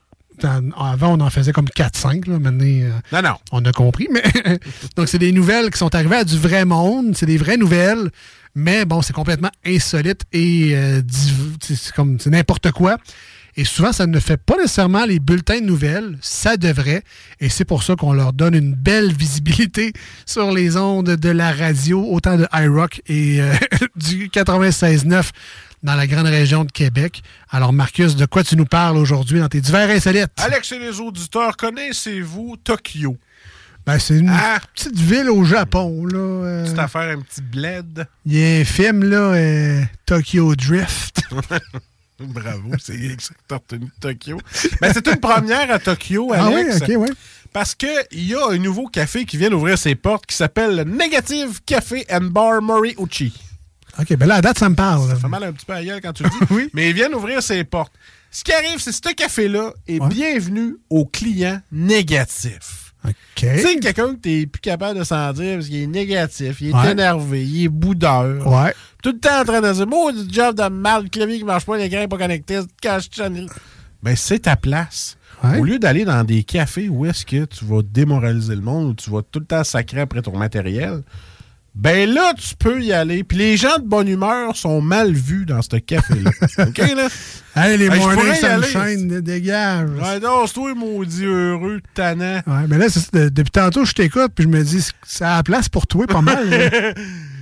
[0.78, 2.28] avant, on en faisait comme 4-5.
[2.30, 2.40] là.
[2.40, 3.36] Maintenant, euh, Non, non.
[3.52, 4.08] on a compris.
[4.12, 4.24] Mais
[4.96, 7.16] donc, c'est des nouvelles qui sont arrivées à du vrai monde.
[7.16, 8.10] C'est des vraies nouvelles.
[8.56, 11.02] Mais bon, c'est complètement insolite et euh,
[11.62, 12.98] c'est comme n'importe quoi.
[13.58, 16.18] Et souvent, ça ne fait pas nécessairement les bulletins de nouvelles.
[16.22, 17.04] Ça devrait.
[17.40, 19.94] Et c'est pour ça qu'on leur donne une belle visibilité
[20.26, 23.54] sur les ondes de la radio, autant de iRock et euh,
[23.96, 25.32] du 96.9
[25.84, 27.24] dans la grande région de Québec.
[27.50, 30.30] Alors, Marcus, de quoi tu nous parles aujourd'hui dans tes divers insolites?
[30.38, 33.18] Alex et les auditeurs, connaissez-vous Tokyo?
[33.86, 34.60] Ben, c'est une Ah!
[34.76, 36.18] petite ville au Japon, là.
[36.20, 38.06] euh, Petite affaire, un petit bled.
[38.26, 41.22] Il y a un film, là, euh, Tokyo Drift.
[42.20, 44.38] Bravo, c'est exact, t'as retenu Tokyo.
[44.80, 46.82] Ben, c'est une première à Tokyo, Ah Alex.
[46.88, 47.16] oui, ok, ouais.
[47.52, 51.62] Parce qu'il y a un nouveau café qui vient d'ouvrir ses portes qui s'appelle Negative
[51.66, 53.34] Café and Bar Moriuchi.
[54.00, 55.10] OK, ben là, à date, ça me parle.
[55.10, 56.70] Ça fait mal un petit peu à gueule quand tu le dis.
[56.74, 57.92] Mais il vient d'ouvrir ses portes.
[58.30, 62.81] Ce qui arrive, c'est que ce café-là est bienvenu aux clients négatifs.
[63.36, 66.70] Tu sais, quelqu'un que t'es plus capable de s'en dire parce qu'il est négatif, il
[66.70, 66.92] est Ouais.
[66.92, 68.46] énervé, il est boudeur.
[68.48, 68.74] Ouais.
[69.02, 71.44] Tout le temps en train de dire Moi, du job de mal, le clavier qui
[71.44, 73.48] marche pas, l'écran est pas connecté, cache channel.
[74.04, 75.18] Ben, c'est ta place.
[75.58, 78.94] Au lieu d'aller dans des cafés où est-ce que tu vas démoraliser le monde, où
[78.94, 81.02] tu vas tout le temps sacrer après ton matériel,
[81.74, 83.24] ben là, tu peux y aller.
[83.24, 86.32] Puis les gens de bonne humeur sont mal vus dans ce café-là.
[86.68, 87.08] OK, là?
[87.56, 88.68] Hey, les Ben, je morning pourrais y aller.
[88.68, 89.90] sunshine, dégage.
[90.02, 92.42] Ouais, non, c'est toi, maudit heureux, tannant.
[92.48, 95.38] Ouais, mais là, ça, de- depuis tantôt, je t'écoute, puis je me dis, c'est à
[95.38, 96.48] la place pour toi, pas mal.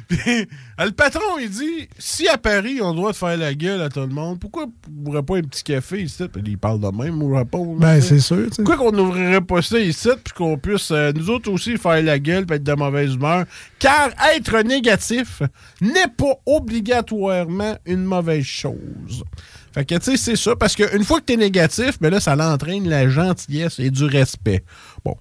[0.80, 4.08] le patron, il dit si à Paris, on doit faire la gueule à tout le
[4.08, 6.28] monde, pourquoi on n'ouvrirait pas un petit café ici?
[6.28, 7.76] Puis il parle de même, on répond.
[7.76, 8.64] Ben, c'est sûr, tu sais.
[8.64, 12.18] Pourquoi qu'on n'ouvrirait pas ça ici, puis qu'on puisse, euh, nous autres aussi, faire la
[12.18, 13.46] gueule, puis être de mauvaise humeur?
[13.78, 15.44] Car être négatif
[15.80, 19.24] n'est pas obligatoirement une mauvaise chose.
[19.72, 22.20] Fait que, tu sais, c'est ça, parce qu'une fois que tu es négatif, ben là,
[22.20, 24.64] ça l'entraîne la gentillesse et du respect.
[25.06, 25.16] Bon.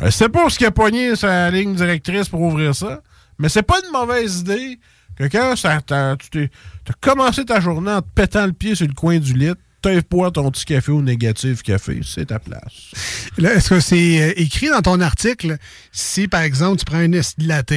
[0.00, 3.00] Euh, c'est pas ce qui a pogné sa ligne directrice pour ouvrir ça,
[3.38, 4.78] mais c'est pas une mauvaise idée
[5.16, 5.80] que quand ça,
[6.30, 6.50] tu
[6.84, 9.52] t'as commencé ta journée en te pétant le pied sur le coin du lit,
[10.02, 12.92] pas ton petit café au négatif café, c'est ta place.
[13.38, 15.58] Là, Est-ce que c'est euh, écrit dans ton article
[15.92, 17.72] si, par exemple, tu prends un esti latte,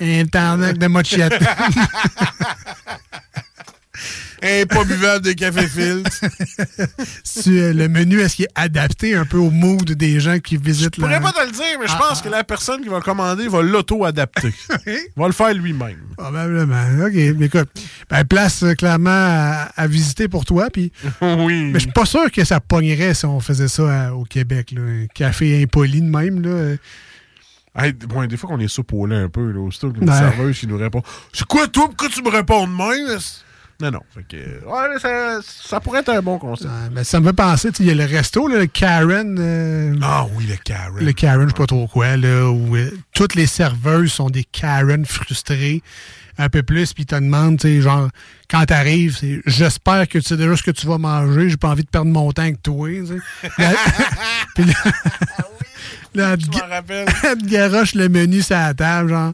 [0.00, 1.34] un tarnac de mochette?
[4.68, 6.10] Pas buvable de café filtre.
[7.46, 10.94] Euh, le menu, est-ce qu'il est adapté un peu au mood des gens qui visitent
[10.96, 12.88] Je pourrais la- pas te le dire, mais je Ah, pense que la personne qui
[12.88, 14.52] va commander va l'auto-adapter.
[14.86, 15.98] Il va le faire lui-même.
[16.16, 17.06] Probablement.
[17.06, 17.12] OK.
[17.36, 17.68] Mais écoute,
[18.08, 20.68] ben, place euh, clairement à, à visiter pour toi.
[20.72, 20.90] Puis,
[21.20, 21.64] oui.
[21.72, 24.70] Mais je suis pas sûr que ça pognerait si on faisait ça à- au Québec.
[24.72, 24.80] Là.
[24.82, 26.40] Un café impoli de même.
[26.42, 26.76] Là.
[27.76, 30.16] Hey, bon, des fois qu'on est saupoulé un peu, là, aussitôt qu'une Ouais.
[30.16, 31.02] serveuse qui nous répond
[31.32, 33.18] C'est quoi, toi, pourquoi tu me réponds de même?
[33.84, 34.00] Non, non.
[34.14, 36.70] Fait que, ouais, mais ça, ça pourrait être un bon concept.
[36.92, 39.36] Ben, ça me fait penser, tu sais, il y a le resto, là, le Karen.
[39.38, 41.04] euh, ah oui, le Karen.
[41.04, 44.44] Le Karen, je sais pas trop quoi, là, où euh, toutes les serveuses sont des
[44.44, 45.82] Karen frustrés.
[46.38, 48.08] Un peu plus, puis te demandent, tu sais, genre,
[48.50, 51.68] quand t'arrives, c'est j'espère que tu sais déjà ce que tu vas manger, j'ai pas
[51.68, 53.18] envie de perdre mon temps avec toi, tu sais.
[54.54, 54.64] Puis
[56.14, 59.32] là, te garoche le menu sur la table, genre.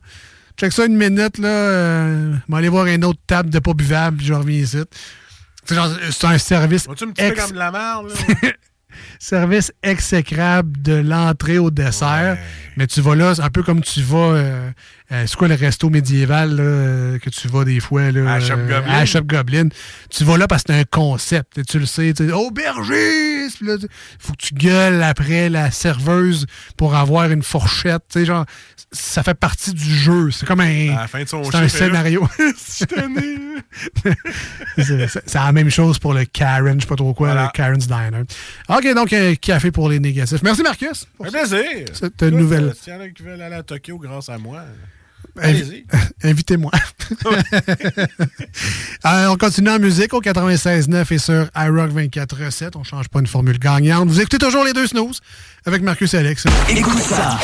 [0.60, 1.48] Check ça une minute, là.
[1.48, 4.78] Euh, je vais aller voir une autre table de pas buvable, puis je reviens ici.
[5.64, 6.86] C'est genre, c'est un service.
[6.86, 8.50] Petit peu ex- comme de la merde, là?
[9.18, 12.36] service exécrable de l'entrée au dessert.
[12.76, 14.16] Mais tu vas là, c'est un peu comme tu vas.
[14.34, 14.70] euh,
[15.12, 18.10] euh, c'est quoi le resto médiéval là, euh, que tu vas des fois?
[18.12, 18.92] Là, À Shop euh, Goblin.
[18.94, 19.68] à Shop Goblin?
[20.10, 21.58] Tu vas là parce que c'est un concept.
[21.58, 22.12] et Tu le sais.
[22.14, 23.58] Tu aubergiste!
[23.60, 23.88] Il
[24.18, 26.46] faut que tu gueules après la serveuse
[26.76, 28.02] pour avoir une fourchette.
[28.10, 28.44] Tu sais, genre,
[28.92, 30.30] ça fait partie du jeu.
[30.30, 30.96] C'est comme un.
[30.96, 32.28] À la fin de son c'est un scénario.
[34.76, 38.22] C'est la même chose pour le Karen, je sais pas trop quoi, le Karen's Diner.
[38.68, 40.42] OK, donc un café pour les négatifs.
[40.42, 41.06] Merci Marcus.
[41.16, 41.60] pour Un plaisir.
[41.92, 42.64] Cette nouvelle.
[42.64, 44.62] euh, S'il y en a qui veulent aller à Tokyo grâce à moi,
[45.38, 45.86] allez-y.
[46.22, 46.70] Invitez-moi.
[49.04, 52.70] Euh, on continue en musique au 96.9 et sur iRock 24.7.
[52.76, 54.08] On change pas une formule gagnante.
[54.08, 55.20] Vous écoutez toujours les deux snooze
[55.66, 56.44] avec Marcus et Alex.
[56.68, 57.38] Écoute ça.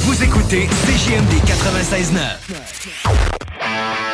[0.00, 4.13] Vous écoutez CJMD 96.9.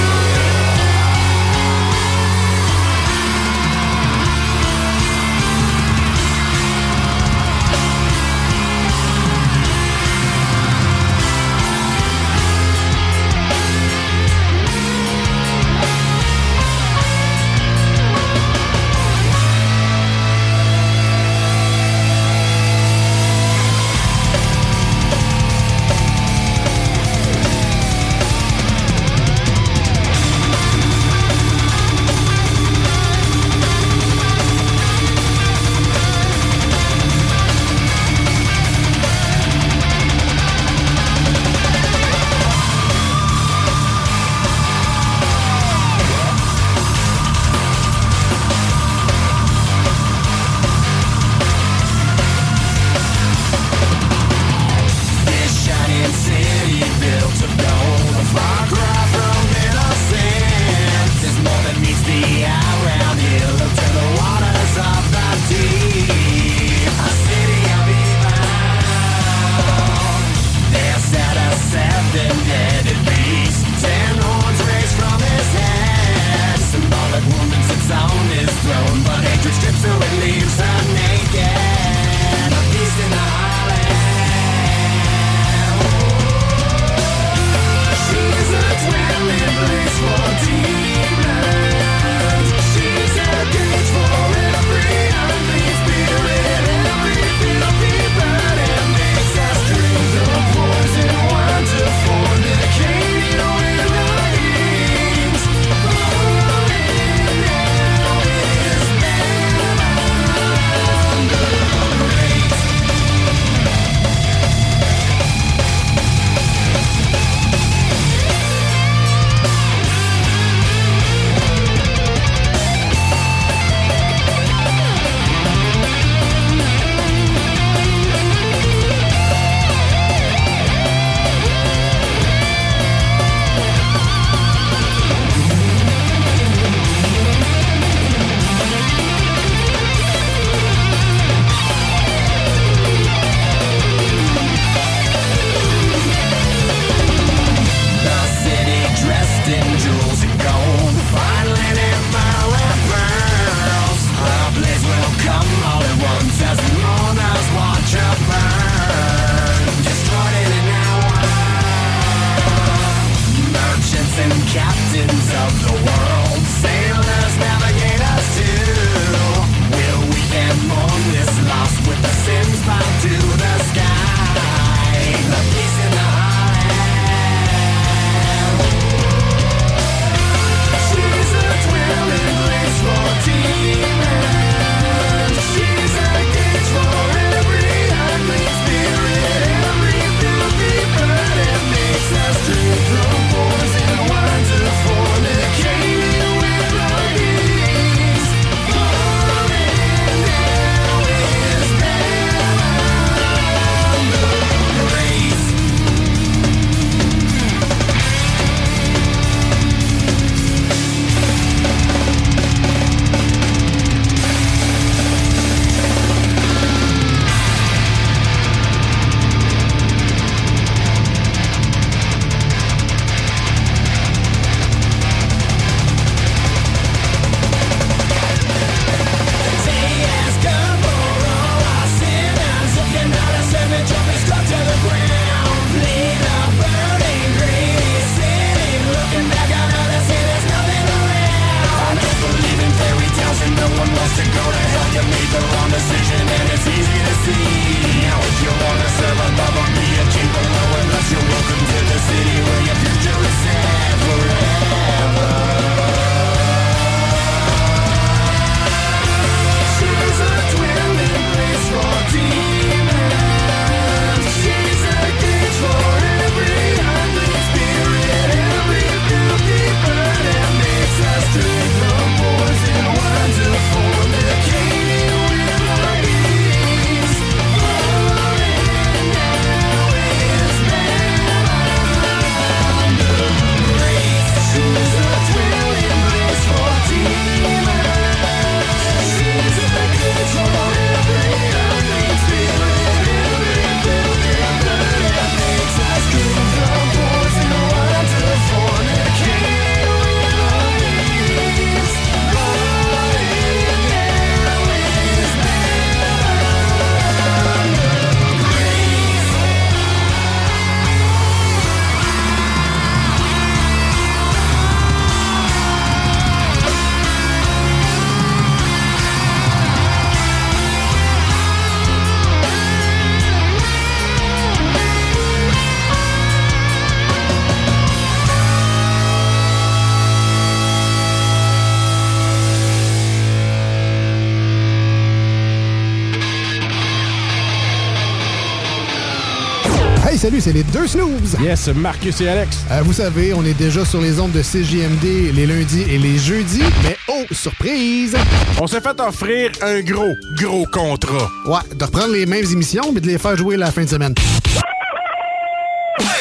[341.39, 342.57] Yes, Marcus et Alex.
[342.71, 346.17] Euh, vous savez, on est déjà sur les ondes de CJMD les lundis et les
[346.17, 348.15] jeudis, mais oh, surprise!
[348.59, 351.29] On s'est fait offrir un gros, gros contrat.
[351.45, 354.13] Ouais, de reprendre les mêmes émissions, mais de les faire jouer la fin de semaine.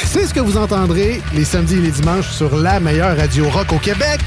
[0.04, 3.72] C'est ce que vous entendrez les samedis et les dimanches sur la meilleure radio rock
[3.72, 4.20] au Québec.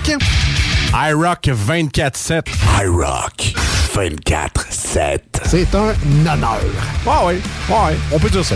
[0.94, 2.44] iRock 24-7.
[2.84, 3.54] iRock
[3.96, 5.20] 24-7.
[5.46, 6.60] C'est un honneur.
[7.08, 7.36] Ah oui,
[7.70, 8.56] ah oui, on peut dire ça.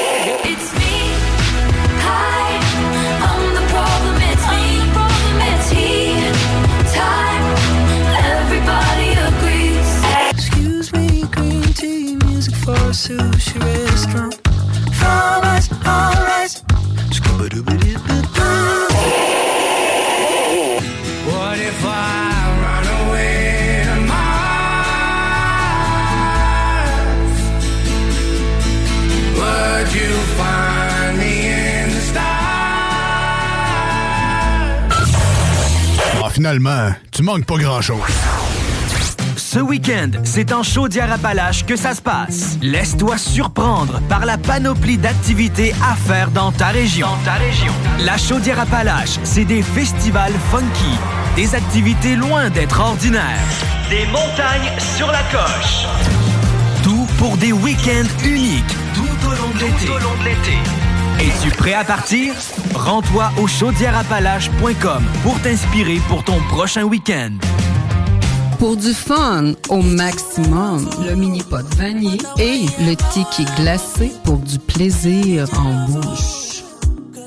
[36.41, 38.01] finalement, tu manques pas grand-chose.
[39.37, 42.57] Ce week-end, c'est en Chaudière-Appalaches que ça se passe.
[42.63, 47.05] Laisse-toi surprendre par la panoplie d'activités à faire dans ta région.
[47.05, 47.71] Dans ta région.
[47.99, 50.97] La Chaudière-Appalaches, c'est des festivals funky,
[51.35, 53.47] des activités loin d'être ordinaires,
[53.91, 55.85] des montagnes sur la coche.
[56.81, 60.80] Tout pour des week-ends uniques tout au long de l'été.
[61.21, 62.33] Es-tu prêt à partir?
[62.73, 67.33] Rends-toi au chaudièreappalaches.com pour t'inspirer pour ton prochain week-end.
[68.57, 74.57] Pour du fun au maximum, le mini pot vanille et le tiki glacé pour du
[74.57, 76.63] plaisir en bouche.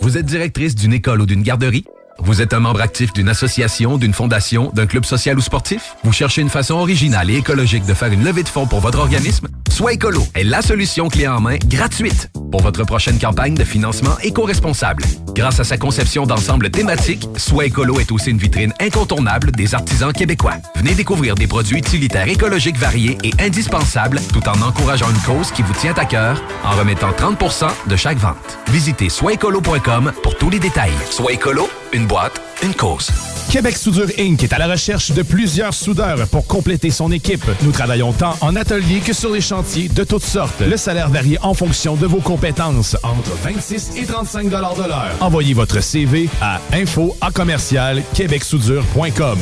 [0.00, 1.84] Vous êtes directrice d'une école ou d'une garderie?
[2.18, 5.94] Vous êtes un membre actif d'une association, d'une fondation, d'un club social ou sportif?
[6.02, 8.98] Vous cherchez une façon originale et écologique de faire une levée de fonds pour votre
[8.98, 9.46] organisme?
[9.74, 14.16] Soit Écolo est la solution clé en main gratuite pour votre prochaine campagne de financement
[14.22, 15.02] éco-responsable.
[15.34, 20.12] Grâce à sa conception d'ensemble thématique, Soit Écolo est aussi une vitrine incontournable des artisans
[20.12, 20.58] québécois.
[20.76, 25.62] Venez découvrir des produits utilitaires écologiques variés et indispensables tout en encourageant une cause qui
[25.62, 28.60] vous tient à cœur en remettant 30% de chaque vente.
[28.68, 30.94] Visitez soitécolo.com pour tous les détails.
[31.10, 33.10] Soit Écolo, une boîte, une cause.
[33.50, 34.42] Québec Soudure Inc.
[34.42, 37.44] est à la recherche de plusieurs soudeurs pour compléter son équipe.
[37.62, 40.60] Nous travaillons tant en atelier que sur les chantiers de toutes sortes.
[40.60, 44.50] Le salaire varie en fonction de vos compétences, entre 26 et 35 de
[44.88, 45.10] l'heure.
[45.20, 49.38] Envoyez votre CV à info à commercial québecsoudure.com.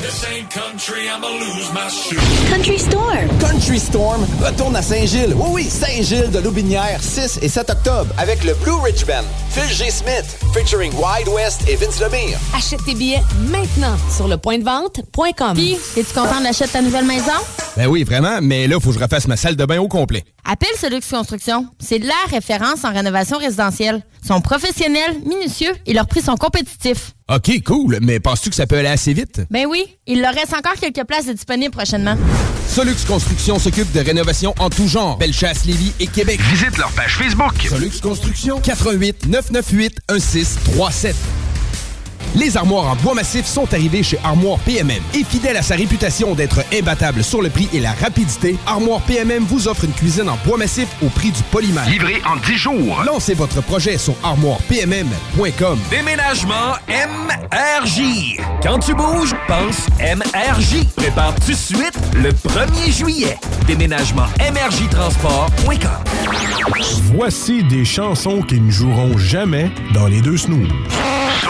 [0.00, 2.16] This ain't country, I'ma lose my shoe.
[2.48, 3.28] Country Storm.
[3.40, 5.34] Country Storm retourne à Saint-Gilles.
[5.34, 9.24] Oui, oui, Saint-Gilles de Loubinière, 6 et 7 octobre, avec le Blue Ridge Band.
[9.50, 9.90] Phil G.
[9.90, 12.38] Smith, featuring Wide West et Vince Lemire.
[12.56, 15.54] Achète tes billets maintenant sur le point de vente.com.
[15.54, 17.32] Puis, es-tu content de ta nouvelle maison?
[17.76, 19.88] Ben oui, vraiment, mais là, il faut que je refasse ma salle de bain au
[19.88, 20.24] complet.
[20.44, 21.66] Appelle Solux Construction.
[21.80, 24.02] C'est la référence en rénovation résidentielle.
[24.22, 27.14] Ils sont professionnels, minutieux et leurs prix sont compétitifs.
[27.30, 29.42] OK, cool, mais penses-tu que ça peut aller assez vite?
[29.50, 32.16] Ben oui, il leur reste encore quelques places de disponibles prochainement.
[32.66, 35.18] Solux Construction s'occupe de rénovation en tout genre.
[35.18, 36.40] Bellechasse, Lévis et Québec.
[36.40, 37.52] Visite leur page Facebook.
[37.68, 41.16] Solux Construction, 88 998 1637.
[42.34, 45.02] Les armoires en bois massif sont arrivées chez Armoire PMM.
[45.14, 49.44] Et fidèle à sa réputation d'être imbattable sur le prix et la rapidité, Armoire PMM
[49.44, 51.88] vous offre une cuisine en bois massif au prix du polymère.
[51.88, 53.02] Livré en 10 jours.
[53.06, 55.78] Lancez votre projet sur armoirepmm.com.
[55.90, 58.36] Déménagement MRJ.
[58.62, 60.84] Quand tu bouges, pense MRJ.
[60.96, 63.36] Prépare tout de suite le 1er juillet.
[63.66, 65.90] Déménagement MRJtransport.com.
[67.14, 70.68] Voici des chansons qui ne joueront jamais dans les deux snooze.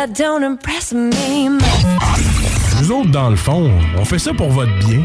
[0.00, 1.62] That don't impress me much.
[2.80, 5.02] Nous autres, dans le fond, on fait ça pour votre bien.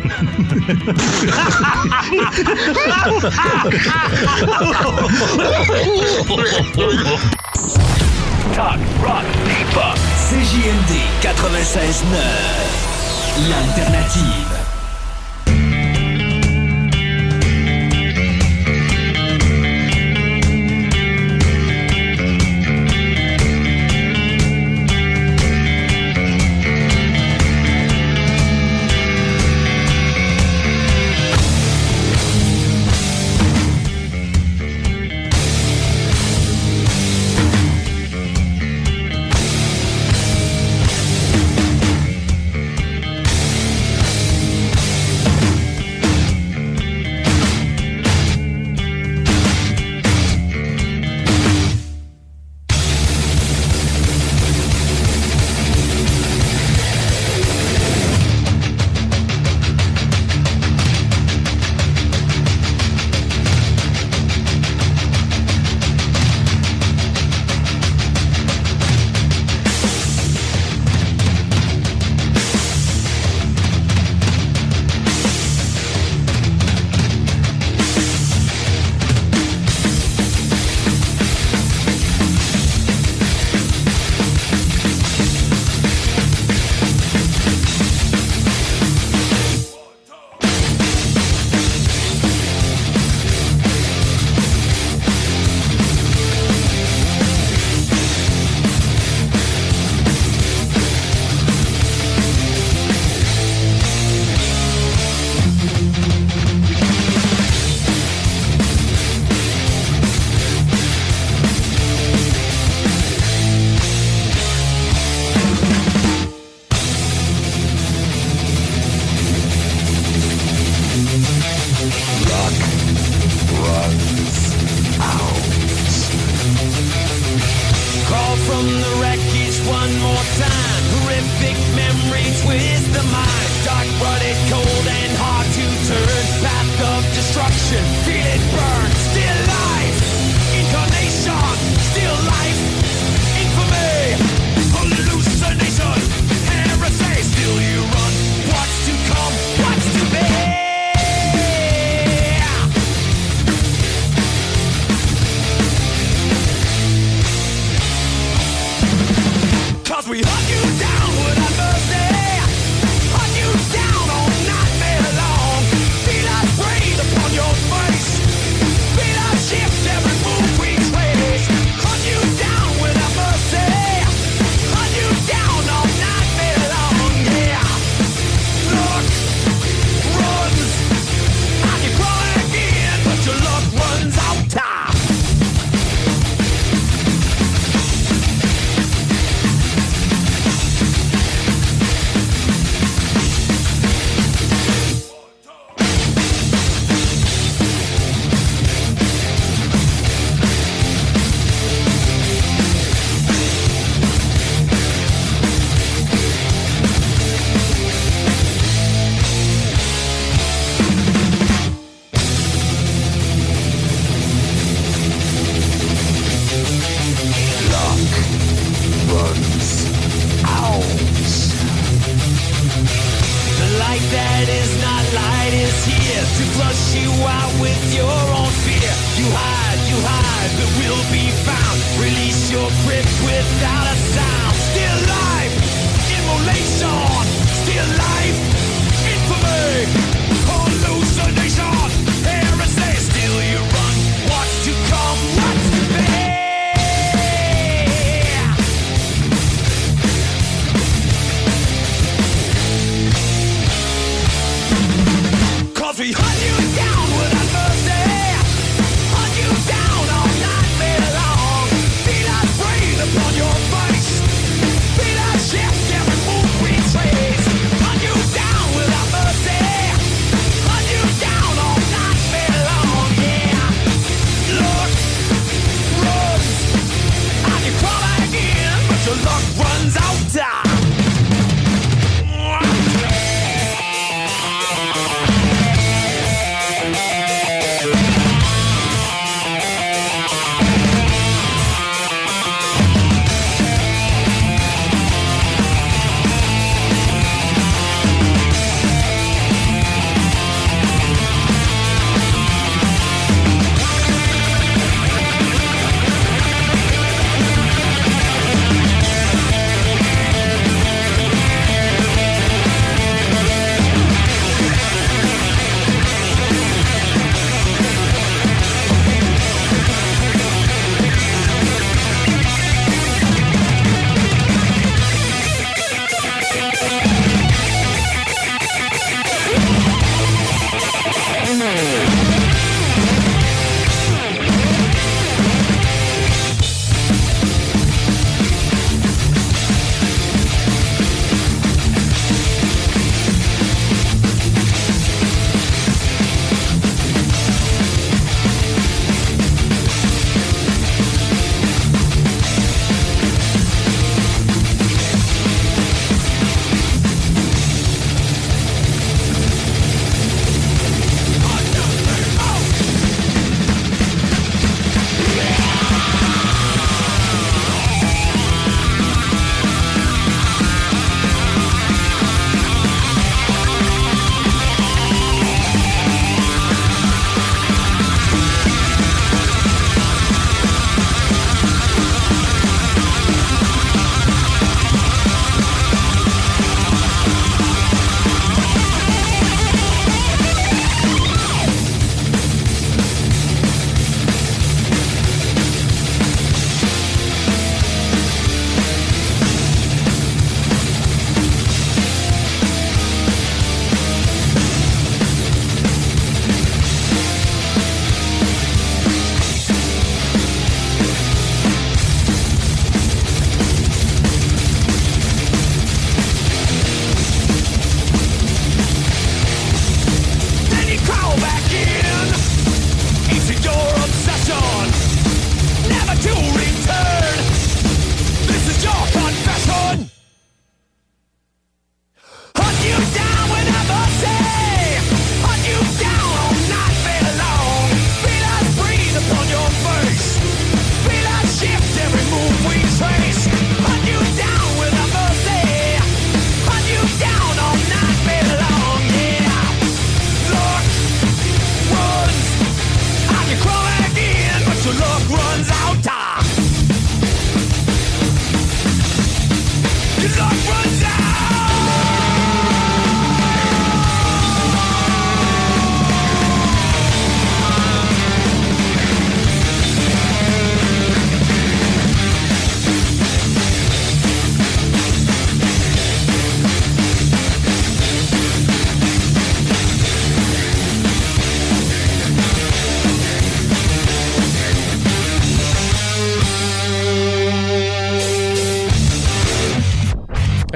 [8.53, 9.97] Talk, rock, hip-hop.
[10.29, 13.49] CJMD 96.9.
[13.49, 14.54] L'alternative.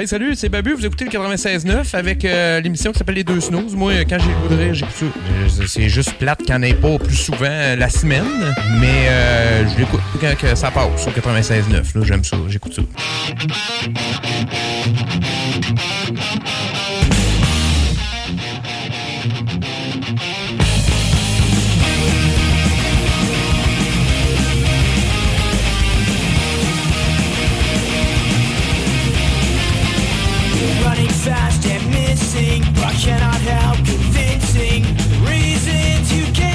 [0.09, 0.73] salut, c'est Babu.
[0.73, 3.75] Vous écoutez le 96.9 avec euh, l'émission qui s'appelle Les Deux Snooze.
[3.75, 4.95] Moi, euh, quand j'ai le goût j'écoute
[5.49, 5.67] ça.
[5.67, 8.25] C'est juste plate qu'il n'y en ait pas plus souvent euh, la semaine,
[8.79, 12.03] mais euh, je l'écoute quand que ça passe au 96.9.
[12.03, 12.81] J'aime ça, j'écoute ça.
[32.33, 36.48] amazing, but cannot help convincing the reasons you can't.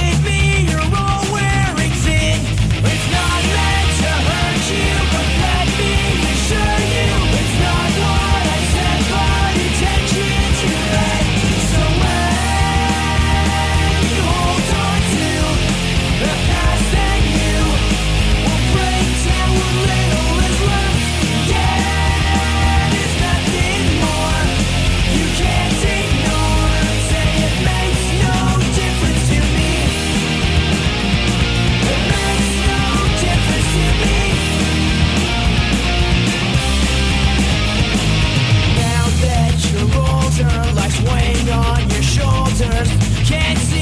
[43.25, 43.74] can't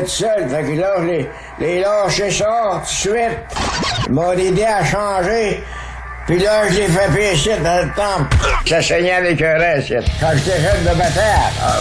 [0.00, 0.48] tout seul.
[0.48, 3.38] Fait que là, je les, les lâché ça tout de suite.
[4.06, 5.62] Ils m'ont aidé à changer.
[6.26, 8.36] Puis là, je l'ai fait pécher dans le temple.
[8.66, 9.94] Ça saignait avec un reste.
[10.20, 11.74] Quand j'étais jeune de bataille, ah,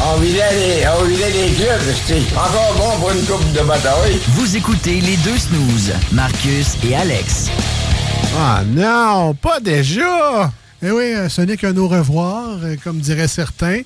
[0.00, 1.80] ah, on vidait les, on vidait les clubs.
[2.06, 4.20] C'était encore bon pour une coupe de bataille.
[4.28, 7.50] Vous écoutez les deux snooze, Marcus et Alex.
[8.38, 10.50] Ah non, pas déjà!
[10.84, 13.82] Eh oui, euh, ce n'est qu'un au revoir, euh, comme diraient certains.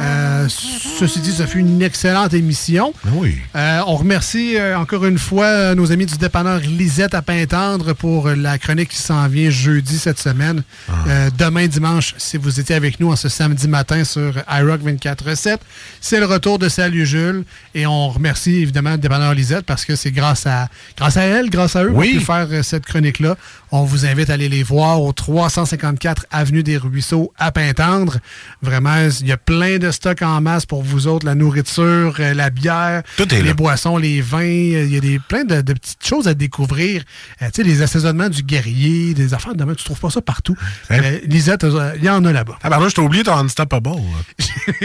[0.00, 2.94] Euh, ceci dit, ça fut une excellente émission.
[3.12, 3.36] Oui.
[3.54, 8.30] Euh, on remercie euh, encore une fois nos amis du dépanneur Lisette à Pintendre pour
[8.30, 10.62] la chronique qui s'en vient jeudi cette semaine.
[11.08, 15.58] Euh, demain dimanche, si vous étiez avec nous en ce samedi matin sur iRock 24.7,
[16.00, 17.44] c'est le retour de Salut Jules.
[17.74, 21.50] Et on remercie évidemment le dépanneur Lisette parce que c'est grâce à, grâce à elle,
[21.50, 22.14] grâce à eux, qu'on Oui.
[22.16, 23.36] a pu faire cette chronique-là.
[23.70, 28.18] On vous invite à aller les voir au 354 Avenue des Ruisseaux à Pintendre.
[28.62, 32.34] Vraiment, il y a plein de stocks en masse pour vous autres, la nourriture, euh,
[32.34, 33.54] la bière, Tout est les là.
[33.54, 34.38] boissons, les vins.
[34.38, 37.02] euh, Il y a des, plein de, de petites choses à découvrir.
[37.42, 40.22] Euh, tu sais, les assaisonnements du guerrier, des affaires de même, tu trouves pas ça
[40.22, 40.56] partout.
[40.90, 41.66] Euh, Lisette,
[41.96, 42.58] il y en a là-bas.
[42.62, 43.90] Ah ben là, je t'ai oublié ton Unstoppable.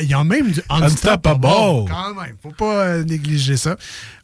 [0.00, 1.42] Il y a même du Unstoppable.
[1.88, 3.76] Quand même, faut pas négliger ça.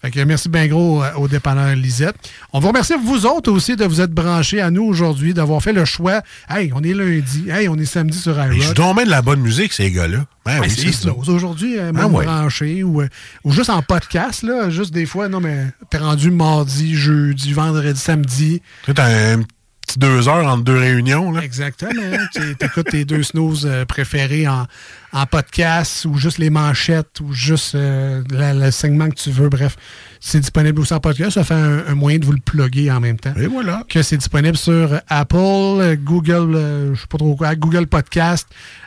[0.02, 2.14] Fait que merci bien gros au dépanneur Lisette.
[2.52, 5.67] On vous remercie vous autres aussi de vous être branchés à nous aujourd'hui, d'avoir fait
[5.72, 6.22] le choix.
[6.48, 7.48] Hey, on est lundi.
[7.50, 8.74] Hey, on est samedi sur iRock.
[8.74, 10.26] donc bien de la bonne musique, ces gars-là.
[10.46, 10.98] Ben Ouais, oui, c'est c'est ça.
[11.02, 11.22] slow.
[11.28, 12.24] Aujourd'hui, euh, même Ah ouais.
[12.24, 13.08] branché ou, euh,
[13.44, 17.98] ou juste en podcast, là, juste des fois, non, mais t'es rendu mardi, jeudi, vendredi,
[18.00, 18.60] samedi.
[18.82, 21.32] Tu sais, t'as un petit deux heures entre deux réunions.
[21.32, 21.42] Là.
[21.42, 21.92] Exactement.
[22.34, 24.66] Tu écoutes tes deux snooze euh, préférés en,
[25.12, 29.48] en podcast ou juste les manchettes ou juste euh, la- le segment que tu veux.
[29.48, 29.76] Bref,
[30.20, 31.32] c'est disponible aussi en podcast.
[31.32, 33.32] Ça fait un, un moyen de vous le plugger en même temps.
[33.36, 33.84] Et voilà.
[33.88, 38.46] Que c'est disponible sur Apple, Google, euh, je sais pas trop quoi, Google Podcast,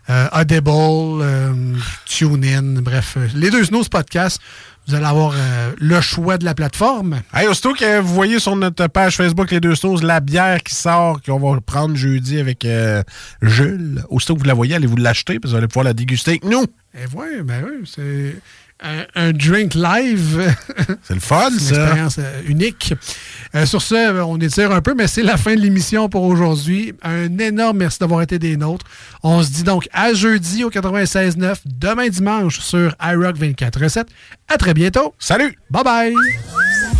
[0.10, 0.70] euh, Audible,
[1.24, 1.54] euh,
[2.06, 3.18] TuneIn, bref.
[3.36, 4.42] les deux snooze podcasts,
[4.88, 7.22] vous allez avoir euh, le choix de la plateforme.
[7.34, 10.74] Hey, aussitôt que vous voyez sur notre page Facebook Les Deux Sauces la bière qui
[10.74, 13.04] sort, qu'on va prendre jeudi avec euh,
[13.42, 15.94] Jules, aussitôt que vous la voyez, allez vous l'acheter, parce que vous allez pouvoir la
[15.94, 16.66] déguster avec nous.
[16.94, 18.36] Et voilà, ben oui, c'est
[18.82, 20.56] un, un drink live.
[21.04, 21.82] C'est le fun, C'est une ça.
[21.84, 22.94] expérience euh, unique.
[23.56, 26.24] Euh, sur ce, euh, on étire un peu, mais c'est la fin de l'émission pour
[26.24, 26.94] aujourd'hui.
[27.04, 28.86] Un énorme merci d'avoir été des nôtres.
[29.24, 34.06] On se dit donc à jeudi au 96.9, demain dimanche sur iRock 24.7.
[34.48, 35.14] À très bientôt.
[35.20, 35.58] Salut!
[35.70, 36.14] Bye bye!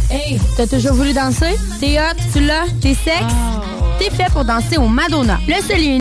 [0.10, 1.56] Hey, t'as toujours voulu danser?
[1.80, 3.34] T'es hot, tu l'as, t'es sexe?
[3.98, 5.40] T'es fait pour danser au Madonna.
[5.48, 6.01] Le seul